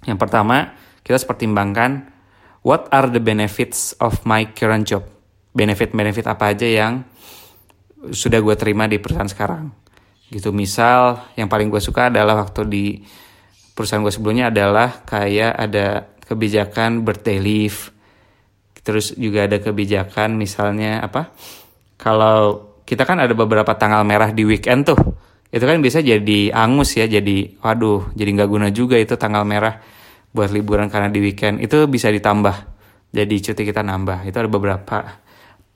Yang 0.06 0.18
pertama, 0.22 0.78
kita 1.02 1.18
harus 1.18 1.26
pertimbangkan 1.26 2.14
what 2.62 2.86
are 2.94 3.10
the 3.10 3.18
benefits 3.18 3.98
of 3.98 4.22
my 4.22 4.46
current 4.54 4.86
job? 4.86 5.02
Benefit-benefit 5.52 6.26
apa 6.28 6.56
aja 6.56 6.68
yang 6.68 7.04
sudah 8.10 8.40
gue 8.42 8.56
terima 8.58 8.88
di 8.88 8.98
perusahaan 8.98 9.30
sekarang. 9.30 9.70
Gitu, 10.32 10.50
misal 10.56 11.28
yang 11.36 11.52
paling 11.52 11.68
gue 11.68 11.84
suka 11.84 12.08
adalah 12.08 12.40
waktu 12.40 12.62
di 12.68 12.86
perusahaan 13.76 14.02
gue 14.02 14.14
sebelumnya 14.14 14.48
adalah 14.50 15.04
kayak 15.04 15.54
ada 15.54 16.08
kebijakan 16.24 17.04
birthday 17.04 17.38
leave. 17.38 17.92
Terus 18.82 19.14
juga 19.14 19.46
ada 19.46 19.62
kebijakan 19.62 20.40
misalnya 20.40 21.04
apa? 21.04 21.36
Kalau 22.00 22.72
kita 22.88 23.06
kan 23.06 23.22
ada 23.22 23.36
beberapa 23.36 23.76
tanggal 23.78 24.02
merah 24.08 24.34
di 24.34 24.48
weekend 24.48 24.88
tuh. 24.90 25.00
Itu 25.52 25.68
kan 25.68 25.84
bisa 25.84 26.00
jadi 26.00 26.56
angus 26.56 26.96
ya, 26.96 27.12
jadi 27.12 27.60
waduh, 27.60 28.16
jadi 28.16 28.30
nggak 28.40 28.50
guna 28.50 28.68
juga 28.72 28.96
itu 28.96 29.20
tanggal 29.20 29.44
merah 29.44 29.84
buat 30.32 30.50
liburan 30.50 30.88
karena 30.88 31.12
di 31.12 31.20
weekend 31.20 31.60
itu 31.60 31.88
bisa 31.92 32.08
ditambah 32.08 32.56
jadi 33.12 33.36
cuti 33.44 33.68
kita 33.68 33.84
nambah 33.84 34.24
itu 34.24 34.36
ada 34.40 34.48
beberapa 34.48 34.98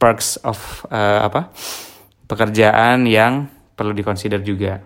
perks 0.05 0.37
of 0.45 0.85
uh, 0.93 1.25
apa 1.25 1.49
pekerjaan 2.29 3.09
yang 3.09 3.49
perlu 3.73 3.97
dikonsider 3.97 4.45
juga. 4.45 4.85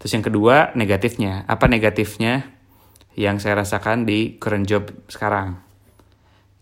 Terus 0.00 0.16
yang 0.16 0.24
kedua 0.24 0.72
negatifnya. 0.72 1.44
Apa 1.44 1.68
negatifnya 1.68 2.48
yang 3.12 3.36
saya 3.36 3.60
rasakan 3.60 4.08
di 4.08 4.40
current 4.40 4.64
job 4.64 4.88
sekarang? 5.12 5.60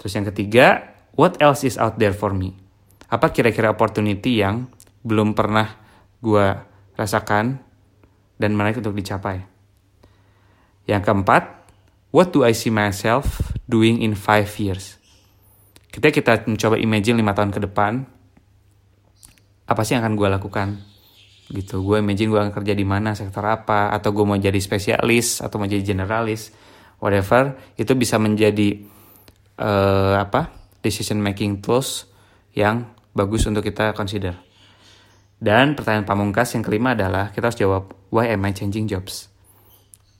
Terus 0.02 0.12
yang 0.18 0.26
ketiga 0.26 0.98
what 1.14 1.38
else 1.38 1.62
is 1.62 1.78
out 1.78 2.02
there 2.02 2.10
for 2.10 2.34
me? 2.34 2.58
Apa 3.06 3.30
kira-kira 3.30 3.70
opportunity 3.70 4.42
yang 4.42 4.66
belum 5.06 5.38
pernah 5.38 5.78
gue 6.18 6.58
rasakan 6.98 7.62
dan 8.34 8.50
menarik 8.58 8.82
untuk 8.82 8.98
dicapai? 8.98 9.46
Yang 10.90 11.02
keempat 11.06 11.56
What 12.16 12.32
do 12.32 12.48
I 12.48 12.56
see 12.56 12.72
myself 12.72 13.52
doing 13.68 14.00
in 14.00 14.16
five 14.16 14.48
years? 14.56 14.96
Ketika 15.96 16.12
kita 16.12 16.32
mencoba 16.44 16.76
imagine 16.76 17.16
lima 17.24 17.32
tahun 17.32 17.56
ke 17.56 17.60
depan, 17.64 18.04
apa 19.64 19.80
sih 19.80 19.96
yang 19.96 20.04
akan 20.04 20.12
gue 20.12 20.28
lakukan? 20.28 20.68
Gitu, 21.48 21.80
gue 21.80 22.04
imagine 22.04 22.28
gue 22.28 22.36
akan 22.36 22.52
kerja 22.52 22.76
di 22.76 22.84
mana, 22.84 23.16
sektor 23.16 23.40
apa, 23.48 23.88
atau 23.96 24.12
gue 24.12 24.28
mau 24.28 24.36
jadi 24.36 24.60
spesialis, 24.60 25.40
atau 25.40 25.56
mau 25.56 25.64
jadi 25.64 25.80
generalis, 25.80 26.52
whatever, 27.00 27.56
itu 27.80 27.96
bisa 27.96 28.20
menjadi 28.20 28.76
uh, 29.56 30.20
apa 30.20 30.52
decision 30.84 31.16
making 31.16 31.64
tools 31.64 32.04
yang 32.52 32.92
bagus 33.16 33.48
untuk 33.48 33.64
kita 33.64 33.96
consider. 33.96 34.36
Dan 35.40 35.72
pertanyaan 35.80 36.04
pamungkas 36.04 36.52
yang 36.52 36.64
kelima 36.64 36.92
adalah 36.92 37.32
kita 37.32 37.48
harus 37.48 37.56
jawab 37.56 37.82
why 38.12 38.28
am 38.28 38.44
I 38.44 38.52
changing 38.52 38.84
jobs? 38.84 39.32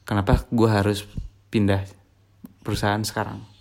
Kenapa 0.08 0.48
gue 0.48 0.70
harus 0.72 1.04
pindah 1.52 1.84
perusahaan 2.64 3.04
sekarang. 3.04 3.56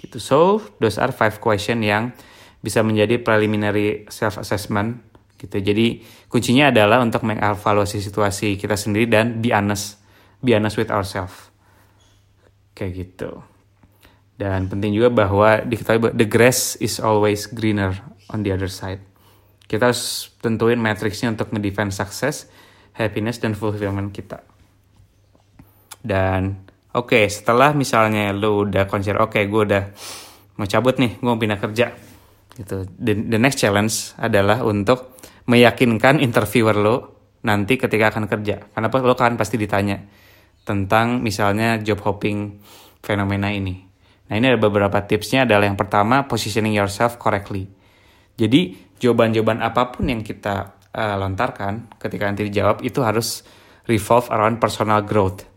Gitu. 0.00 0.16
So, 0.16 0.64
those 0.80 0.96
are 0.96 1.12
five 1.12 1.36
question 1.44 1.84
yang 1.84 2.16
bisa 2.64 2.80
menjadi 2.80 3.20
preliminary 3.20 4.08
self 4.08 4.40
assessment 4.40 5.04
gitu. 5.36 5.60
Jadi 5.60 6.00
kuncinya 6.28 6.72
adalah 6.72 7.04
untuk 7.04 7.24
mengevaluasi 7.24 8.00
situasi 8.00 8.56
kita 8.56 8.76
sendiri 8.80 9.08
dan 9.08 9.44
be 9.44 9.52
honest, 9.52 10.00
be 10.40 10.56
honest 10.56 10.80
with 10.80 10.88
ourselves. 10.88 11.52
Kayak 12.72 12.92
gitu. 12.96 13.44
Dan 14.40 14.72
penting 14.72 14.96
juga 14.96 15.12
bahwa 15.12 15.60
diketahui 15.68 16.16
the 16.16 16.24
grass 16.24 16.80
is 16.80 16.96
always 16.96 17.44
greener 17.44 17.92
on 18.32 18.40
the 18.40 18.52
other 18.52 18.72
side. 18.72 19.04
Kita 19.68 19.92
harus 19.92 20.32
tentuin 20.40 20.80
matriksnya 20.80 21.28
untuk 21.28 21.52
ngedefine 21.52 21.92
sukses, 21.92 22.48
happiness, 22.96 23.36
dan 23.36 23.52
fulfillment 23.52 24.16
kita. 24.16 24.40
Dan 26.00 26.69
Oke, 26.90 27.22
okay, 27.22 27.24
setelah 27.30 27.70
misalnya 27.70 28.34
lo 28.34 28.66
udah 28.66 28.90
konser, 28.90 29.14
oke 29.14 29.38
okay, 29.38 29.46
gue 29.46 29.62
udah 29.62 29.84
mau 30.58 30.66
cabut 30.66 30.98
nih, 30.98 31.22
gue 31.22 31.28
mau 31.30 31.38
pindah 31.38 31.62
kerja. 31.62 31.94
Gitu. 32.50 32.82
The, 32.98 33.12
the 33.30 33.38
next 33.38 33.62
challenge 33.62 34.18
adalah 34.18 34.66
untuk 34.66 35.14
meyakinkan 35.46 36.18
interviewer 36.18 36.74
lo 36.74 36.96
nanti 37.46 37.78
ketika 37.78 38.10
akan 38.10 38.26
kerja. 38.26 38.74
Kenapa 38.74 39.06
lo 39.06 39.14
kan 39.14 39.38
pasti 39.38 39.54
ditanya 39.54 40.02
tentang 40.66 41.22
misalnya 41.22 41.78
job 41.78 42.02
hopping 42.02 42.58
fenomena 43.06 43.54
ini. 43.54 43.86
Nah 44.26 44.34
ini 44.34 44.50
ada 44.50 44.58
beberapa 44.58 44.98
tipsnya 45.06 45.46
adalah 45.46 45.70
yang 45.70 45.78
pertama 45.78 46.26
positioning 46.26 46.74
yourself 46.74 47.22
correctly. 47.22 47.70
Jadi 48.34 48.74
jawaban-jawaban 48.98 49.62
apa 49.62 49.94
pun 49.94 50.10
yang 50.10 50.26
kita 50.26 50.74
uh, 50.90 51.14
lontarkan 51.22 51.86
ketika 52.02 52.26
nanti 52.26 52.50
dijawab 52.50 52.82
itu 52.82 52.98
harus 53.06 53.46
revolve 53.86 54.26
around 54.34 54.58
personal 54.58 55.06
growth 55.06 55.49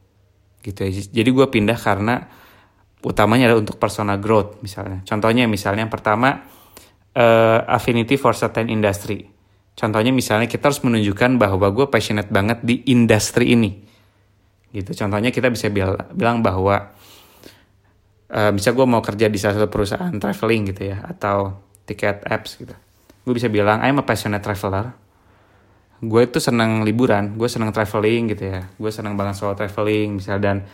gitu 0.63 0.79
ya. 0.87 0.89
Jadi 0.89 1.29
gue 1.29 1.47
pindah 1.51 1.75
karena 1.75 2.23
utamanya 3.03 3.51
adalah 3.51 3.61
untuk 3.67 3.75
personal 3.77 4.17
growth 4.17 4.63
misalnya. 4.63 5.03
Contohnya 5.03 5.43
misalnya 5.45 5.85
yang 5.85 5.93
pertama 5.93 6.47
uh, 7.13 7.59
affinity 7.67 8.15
for 8.15 8.31
certain 8.33 8.71
industry. 8.71 9.27
Contohnya 9.75 10.15
misalnya 10.15 10.47
kita 10.47 10.71
harus 10.71 10.79
menunjukkan 10.85 11.35
bahwa 11.35 11.67
gue 11.73 11.85
passionate 11.91 12.31
banget 12.31 12.63
di 12.63 12.87
industri 12.87 13.51
ini. 13.53 13.83
Gitu. 14.71 14.89
Contohnya 14.95 15.29
kita 15.29 15.51
bisa 15.51 15.67
bilang 15.69 16.39
bahwa 16.39 16.95
uh, 18.31 18.51
bisa 18.55 18.71
gue 18.71 18.85
mau 18.87 19.03
kerja 19.03 19.27
di 19.27 19.37
salah 19.37 19.61
satu 19.61 19.69
perusahaan 19.69 20.13
traveling 20.15 20.71
gitu 20.71 20.95
ya 20.95 21.03
atau 21.03 21.59
tiket 21.83 22.23
apps 22.23 22.57
gitu. 22.57 22.73
Gue 23.27 23.33
bisa 23.35 23.51
bilang 23.51 23.83
I'm 23.83 23.99
a 23.99 24.05
passionate 24.05 24.41
traveler 24.41 25.02
gue 26.03 26.21
itu 26.27 26.39
senang 26.43 26.83
liburan 26.83 27.39
gue 27.39 27.47
senang 27.47 27.71
traveling 27.71 28.35
gitu 28.35 28.43
ya. 28.51 28.67
Gue 28.75 28.91
senang 28.91 29.15
banget 29.15 29.39
soal 29.39 29.55
traveling 29.55 30.19
misal 30.19 30.37
dan 30.43 30.67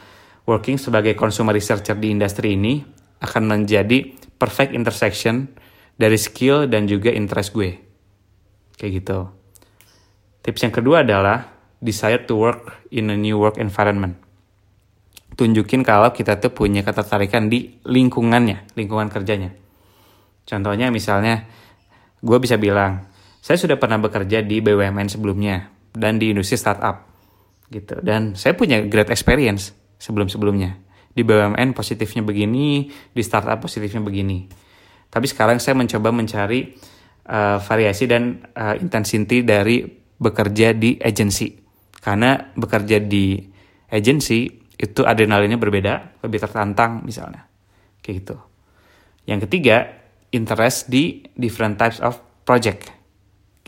working 0.49 0.81
sebagai 0.81 1.13
consumer 1.13 1.53
researcher 1.53 1.93
di 1.93 2.09
industri 2.09 2.57
ini 2.57 2.81
akan 3.21 3.45
menjadi 3.45 4.17
perfect 4.41 4.73
intersection 4.73 5.53
dari 5.99 6.17
skill 6.17 6.65
dan 6.65 6.89
juga 6.89 7.13
interest 7.13 7.53
gue. 7.53 7.77
Kayak 8.79 8.91
gitu. 9.03 9.19
Tips 10.41 10.61
yang 10.65 10.73
kedua 10.73 11.03
adalah 11.05 11.51
desire 11.83 12.23
to 12.23 12.39
work 12.39 12.87
in 12.89 13.11
a 13.11 13.17
new 13.19 13.37
work 13.37 13.59
environment. 13.59 14.15
Tunjukin 15.35 15.85
kalau 15.85 16.09
kita 16.15 16.39
tuh 16.39 16.51
punya 16.51 16.81
ketertarikan 16.81 17.51
di 17.51 17.79
lingkungannya 17.85 18.73
lingkungan 18.73 19.11
kerjanya. 19.11 19.53
Contohnya 20.47 20.89
misalnya 20.89 21.45
gue 22.19 22.37
bisa 22.41 22.57
bilang 22.57 23.08
saya 23.39 23.57
sudah 23.57 23.79
pernah 23.79 23.97
bekerja 23.99 24.43
di 24.43 24.59
BUMN 24.59 25.07
sebelumnya 25.07 25.71
dan 25.95 26.19
di 26.19 26.35
industri 26.35 26.59
startup 26.59 27.07
gitu. 27.71 27.97
Dan 28.03 28.35
saya 28.35 28.57
punya 28.57 28.83
great 28.83 29.07
experience 29.09 29.71
sebelum-sebelumnya. 30.01 30.75
Di 31.09 31.25
BUMN 31.25 31.73
positifnya 31.73 32.21
begini, 32.21 32.89
di 32.89 33.21
startup 33.23 33.57
positifnya 33.59 34.03
begini. 34.03 34.45
Tapi 35.09 35.25
sekarang 35.25 35.57
saya 35.57 35.73
mencoba 35.73 36.13
mencari 36.13 36.69
uh, 37.25 37.57
variasi 37.57 38.05
dan 38.05 38.45
uh, 38.53 38.77
intensity 38.77 39.41
dari 39.41 39.81
bekerja 40.19 40.75
di 40.75 40.99
agency. 41.01 41.57
Karena 41.99 42.37
bekerja 42.53 43.01
di 43.01 43.41
agency 43.89 44.47
itu 44.79 45.01
adrenalinnya 45.03 45.57
berbeda, 45.57 46.21
lebih 46.23 46.39
tertantang 46.39 47.03
misalnya. 47.03 47.49
Kayak 47.99 48.15
gitu. 48.23 48.35
Yang 49.27 49.39
ketiga, 49.49 49.77
interest 50.31 50.87
di 50.87 51.25
different 51.35 51.75
types 51.75 51.99
of 51.99 52.21
project 52.45 52.98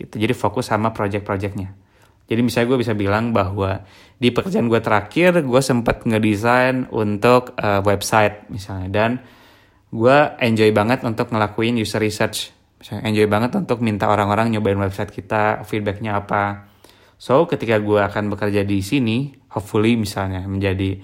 gitu. 0.02 0.18
Jadi 0.18 0.34
fokus 0.34 0.74
sama 0.74 0.90
project-projectnya. 0.90 1.70
Jadi 2.32 2.42
misalnya 2.48 2.68
gue 2.72 2.80
bisa 2.80 2.94
bilang 2.96 3.36
bahwa 3.36 3.84
di 4.16 4.32
pekerjaan 4.32 4.72
gue 4.72 4.80
terakhir 4.80 5.44
gue 5.44 5.62
sempat 5.62 6.08
ngedesain 6.08 6.88
untuk 6.90 7.52
uh, 7.60 7.84
website 7.84 8.48
misalnya. 8.48 8.88
Dan 8.88 9.12
gue 9.92 10.18
enjoy 10.40 10.72
banget 10.72 11.04
untuk 11.04 11.28
ngelakuin 11.30 11.76
user 11.76 12.00
research. 12.00 12.56
Misalnya 12.80 13.04
enjoy 13.12 13.28
banget 13.28 13.52
untuk 13.60 13.84
minta 13.84 14.08
orang-orang 14.08 14.48
nyobain 14.48 14.80
website 14.80 15.12
kita 15.12 15.68
feedbacknya 15.68 16.24
apa. 16.24 16.72
So 17.20 17.46
ketika 17.46 17.78
gue 17.78 18.00
akan 18.00 18.32
bekerja 18.34 18.64
di 18.64 18.80
sini 18.80 19.36
hopefully 19.52 20.00
misalnya 20.00 20.48
menjadi 20.48 20.98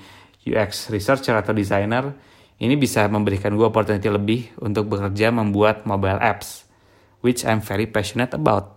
UX 0.47 0.87
researcher 0.89 1.35
atau 1.35 1.51
designer 1.51 2.15
ini 2.57 2.79
bisa 2.79 3.05
memberikan 3.11 3.53
gue 3.53 3.67
opportunity 3.67 4.07
lebih 4.07 4.41
untuk 4.63 4.89
bekerja 4.89 5.29
membuat 5.29 5.83
mobile 5.83 6.17
apps 6.17 6.65
which 7.21 7.43
I'm 7.43 7.59
very 7.59 7.85
passionate 7.85 8.33
about 8.33 8.76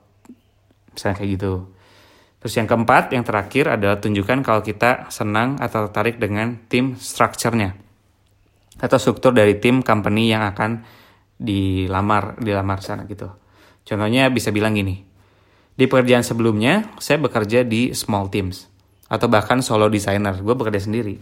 Misalnya 0.95 1.17
kayak 1.19 1.31
gitu. 1.39 1.53
Terus 2.41 2.55
yang 2.57 2.69
keempat, 2.69 3.13
yang 3.13 3.25
terakhir 3.25 3.77
adalah 3.77 4.01
tunjukkan 4.01 4.41
kalau 4.41 4.65
kita 4.65 5.13
senang 5.13 5.61
atau 5.61 5.87
tertarik 5.89 6.17
dengan 6.17 6.57
tim 6.73 6.97
structure-nya. 6.97 7.77
Atau 8.81 8.97
struktur 8.97 9.37
dari 9.37 9.61
tim 9.61 9.85
company 9.85 10.33
yang 10.33 10.49
akan 10.49 10.81
dilamar, 11.37 12.41
dilamar 12.41 12.81
sana 12.81 13.05
gitu. 13.05 13.29
Contohnya 13.85 14.33
bisa 14.33 14.49
bilang 14.53 14.73
gini, 14.73 15.05
di 15.77 15.85
pekerjaan 15.85 16.25
sebelumnya 16.25 16.97
saya 16.97 17.21
bekerja 17.21 17.65
di 17.65 17.93
small 17.93 18.33
teams. 18.33 18.69
Atau 19.11 19.29
bahkan 19.29 19.61
solo 19.61 19.89
designer, 19.93 20.37
gue 20.41 20.55
bekerja 20.57 20.85
sendiri. 20.89 21.21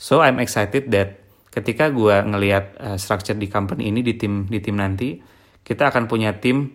So 0.00 0.18
I'm 0.18 0.42
excited 0.42 0.88
that 0.90 1.20
ketika 1.52 1.90
gue 1.90 2.16
ngelihat 2.26 2.64
uh, 2.80 2.96
structure 2.96 3.36
di 3.36 3.46
company 3.46 3.90
ini, 3.90 4.00
di 4.00 4.14
tim 4.18 4.46
di 4.46 4.58
tim 4.58 4.78
nanti, 4.78 5.20
kita 5.62 5.90
akan 5.94 6.08
punya 6.08 6.38
tim 6.38 6.74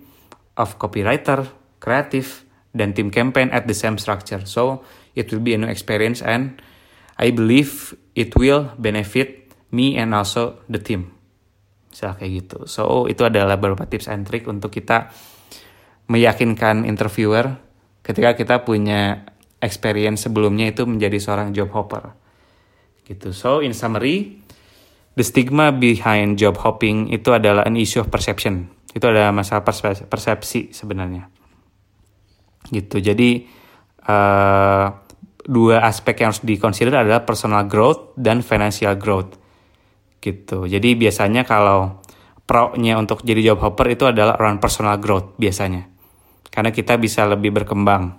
of 0.56 0.78
copywriter, 0.80 1.48
kreatif, 1.86 2.46
dan 2.76 2.92
tim 2.92 3.08
campaign 3.08 3.48
at 3.56 3.70
the 3.70 3.74
same 3.74 3.96
structure. 3.96 4.44
So 4.44 4.84
it 5.16 5.32
will 5.32 5.40
be 5.40 5.56
a 5.56 5.60
new 5.62 5.72
experience 5.72 6.20
and 6.20 6.60
I 7.16 7.32
believe 7.32 7.96
it 8.20 8.36
will 8.36 8.76
benefit 8.76 9.56
me 9.72 9.96
and 9.96 10.12
also 10.12 10.60
the 10.68 10.84
team. 10.84 11.16
Misal 11.88 12.20
kayak 12.20 12.32
gitu. 12.44 12.60
So 12.68 13.08
itu 13.08 13.24
adalah 13.24 13.56
beberapa 13.56 13.88
tips 13.88 14.12
and 14.12 14.28
trick 14.28 14.44
untuk 14.52 14.76
kita 14.76 15.16
meyakinkan 16.12 16.84
interviewer 16.84 17.56
ketika 18.04 18.36
kita 18.36 18.56
punya 18.68 19.24
experience 19.64 20.28
sebelumnya 20.28 20.76
itu 20.76 20.84
menjadi 20.84 21.18
seorang 21.18 21.56
job 21.56 21.72
hopper. 21.72 22.12
Gitu. 23.08 23.32
So 23.32 23.64
in 23.64 23.72
summary, 23.72 24.44
the 25.16 25.24
stigma 25.24 25.72
behind 25.72 26.36
job 26.36 26.60
hopping 26.60 27.08
itu 27.16 27.32
adalah 27.32 27.64
an 27.64 27.80
issue 27.80 28.04
of 28.04 28.12
perception. 28.12 28.68
Itu 28.92 29.08
adalah 29.08 29.32
masalah 29.32 29.64
persepsi 30.12 30.76
sebenarnya 30.76 31.35
gitu 32.70 32.98
jadi 32.98 33.46
uh, 34.10 35.06
dua 35.46 35.86
aspek 35.86 36.26
yang 36.26 36.34
harus 36.34 36.42
dikonsider 36.42 36.94
adalah 37.06 37.22
personal 37.22 37.70
growth 37.70 38.18
dan 38.18 38.42
financial 38.42 38.98
growth 38.98 39.38
gitu. 40.26 40.66
Jadi 40.66 40.98
biasanya 40.98 41.46
kalau 41.46 42.02
pro-nya 42.50 42.98
untuk 42.98 43.22
jadi 43.22 43.54
job 43.54 43.62
hopper 43.62 43.94
itu 43.94 44.10
adalah 44.10 44.34
around 44.42 44.58
personal 44.58 44.98
growth 44.98 45.38
biasanya. 45.38 45.86
Karena 46.50 46.74
kita 46.74 46.98
bisa 46.98 47.30
lebih 47.30 47.54
berkembang. 47.54 48.18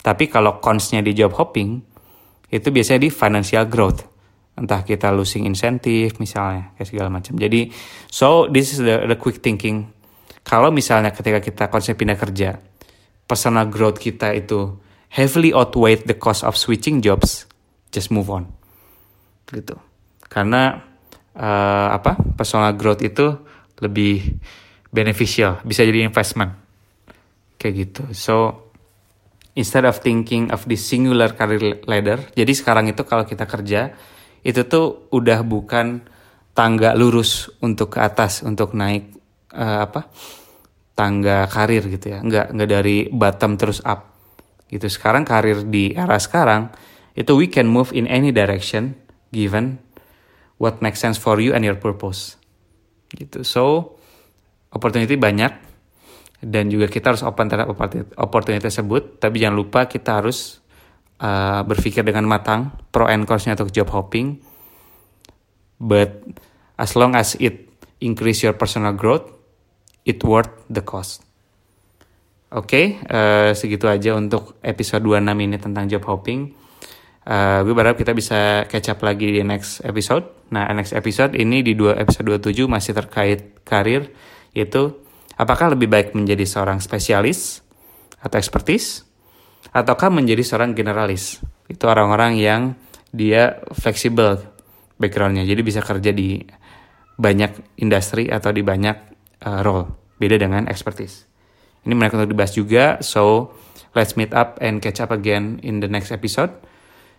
Tapi 0.00 0.30
kalau 0.30 0.62
cons-nya 0.62 1.02
di 1.02 1.10
job 1.12 1.34
hopping 1.34 1.82
itu 2.54 2.68
biasanya 2.70 3.02
di 3.02 3.10
financial 3.10 3.66
growth. 3.66 4.06
Entah 4.54 4.86
kita 4.86 5.10
losing 5.10 5.46
insentif 5.50 6.22
misalnya 6.22 6.70
kayak 6.78 6.86
segala 6.86 7.08
macam. 7.10 7.34
Jadi 7.34 7.74
so 8.06 8.46
this 8.46 8.70
is 8.70 8.78
the, 8.78 9.10
the 9.10 9.18
quick 9.18 9.42
thinking. 9.42 9.90
Kalau 10.46 10.70
misalnya 10.70 11.10
ketika 11.10 11.42
kita 11.42 11.64
konsep 11.68 11.98
pindah 11.98 12.16
kerja, 12.16 12.58
personal 13.30 13.70
growth 13.70 14.02
kita 14.02 14.34
itu 14.34 14.74
heavily 15.14 15.54
outweigh 15.54 16.02
the 16.02 16.18
cost 16.18 16.42
of 16.42 16.58
switching 16.58 16.98
jobs, 16.98 17.46
just 17.94 18.10
move 18.10 18.26
on. 18.26 18.50
Gitu. 19.46 19.78
Karena 20.26 20.90
uh, 21.36 21.88
apa 21.94 22.18
personal 22.34 22.74
growth 22.74 23.02
itu 23.06 23.38
lebih 23.80 24.36
beneficial 24.90 25.62
bisa 25.62 25.86
jadi 25.86 26.04
investment 26.04 26.52
kayak 27.60 27.74
gitu 27.86 28.02
so 28.16 28.34
instead 29.54 29.86
of 29.86 30.00
thinking 30.02 30.50
of 30.50 30.66
the 30.66 30.74
singular 30.74 31.32
career 31.32 31.80
ladder 31.86 32.18
jadi 32.34 32.52
sekarang 32.52 32.90
itu 32.90 33.06
kalau 33.06 33.22
kita 33.24 33.46
kerja 33.46 33.94
itu 34.42 34.60
tuh 34.66 35.08
udah 35.12 35.44
bukan 35.44 36.02
tangga 36.56 36.96
lurus 36.96 37.52
untuk 37.62 37.94
ke 37.96 38.00
atas 38.02 38.42
untuk 38.42 38.74
naik 38.74 39.14
uh, 39.54 39.86
apa 39.86 40.10
tangga 41.00 41.48
karir 41.48 41.88
gitu 41.88 42.12
ya. 42.12 42.20
Nggak 42.20 42.52
nggak 42.52 42.68
dari 42.68 43.08
bottom 43.08 43.56
terus 43.56 43.80
up 43.88 44.12
gitu. 44.68 44.84
Sekarang 44.84 45.24
karir 45.24 45.64
di 45.64 45.96
era 45.96 46.20
sekarang 46.20 46.68
itu 47.16 47.32
we 47.32 47.48
can 47.48 47.64
move 47.64 47.96
in 47.96 48.04
any 48.04 48.28
direction 48.28 49.00
given 49.32 49.80
what 50.60 50.84
makes 50.84 51.00
sense 51.00 51.16
for 51.16 51.40
you 51.40 51.56
and 51.56 51.64
your 51.64 51.80
purpose 51.80 52.36
gitu. 53.16 53.40
So 53.48 53.96
opportunity 54.76 55.16
banyak 55.16 55.72
dan 56.44 56.68
juga 56.68 56.92
kita 56.92 57.16
harus 57.16 57.24
open 57.24 57.48
terhadap 57.48 57.72
opportunity 58.20 58.60
tersebut. 58.60 59.16
Tapi 59.16 59.40
jangan 59.40 59.56
lupa 59.56 59.88
kita 59.88 60.20
harus 60.20 60.60
uh, 61.24 61.64
berpikir 61.64 62.04
dengan 62.04 62.28
matang 62.28 62.76
pro 62.92 63.08
and 63.08 63.24
cons-nya 63.24 63.56
untuk 63.56 63.72
job 63.72 63.88
hopping. 63.88 64.36
But 65.80 66.20
as 66.76 66.92
long 66.92 67.16
as 67.16 67.40
it 67.40 67.72
increase 68.04 68.44
your 68.44 68.52
personal 68.52 68.92
growth 68.92 69.39
it 70.06 70.20
worth 70.24 70.52
the 70.72 70.82
cost 70.84 71.24
oke 72.52 72.66
okay, 72.68 73.00
uh, 73.08 73.52
segitu 73.52 73.86
aja 73.86 74.16
untuk 74.16 74.58
episode 74.64 75.04
26 75.04 75.46
ini 75.46 75.56
tentang 75.60 75.84
job 75.88 76.04
hopping 76.06 76.60
Uh, 77.20 77.60
gue 77.68 77.76
berharap 77.76 78.00
kita 78.00 78.16
bisa 78.16 78.64
catch 78.64 78.88
up 78.96 79.04
lagi 79.04 79.28
di 79.28 79.44
next 79.44 79.84
episode. 79.84 80.24
Nah, 80.56 80.72
next 80.72 80.96
episode 80.96 81.36
ini 81.36 81.60
di 81.60 81.76
dua 81.76 81.94
episode 82.00 82.26
27 82.40 82.64
masih 82.64 82.96
terkait 82.96 83.60
karir, 83.60 84.08
yaitu 84.56 84.96
apakah 85.36 85.76
lebih 85.76 85.92
baik 85.92 86.16
menjadi 86.16 86.48
seorang 86.48 86.80
spesialis 86.80 87.60
atau 88.24 88.40
expertise, 88.40 89.04
ataukah 89.68 90.08
menjadi 90.08 90.40
seorang 90.40 90.72
generalis. 90.72 91.44
Itu 91.68 91.92
orang-orang 91.92 92.40
yang 92.40 92.62
dia 93.12 93.60
fleksibel 93.76 94.40
backgroundnya, 94.96 95.44
jadi 95.44 95.60
bisa 95.60 95.84
kerja 95.84 96.16
di 96.16 96.40
banyak 97.20 97.78
industri 97.84 98.32
atau 98.32 98.48
di 98.48 98.64
banyak 98.64 99.09
uh, 99.44 99.60
role. 99.64 99.90
Beda 100.20 100.36
dengan 100.36 100.68
expertise. 100.68 101.24
Ini 101.84 101.96
menarik 101.96 102.16
untuk 102.16 102.36
dibahas 102.36 102.52
juga, 102.52 103.00
so 103.00 103.56
let's 103.96 104.16
meet 104.16 104.36
up 104.36 104.60
and 104.60 104.84
catch 104.84 105.00
up 105.00 105.08
again 105.08 105.56
in 105.64 105.80
the 105.80 105.88
next 105.88 106.12
episode. 106.12 106.52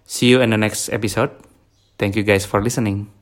See 0.05 0.29
you 0.29 0.41
in 0.41 0.53
the 0.53 0.59
next 0.59 0.93
episode. 0.93 1.33
Thank 1.97 2.13
you 2.13 2.21
guys 2.21 2.45
for 2.45 2.61
listening. 2.61 3.20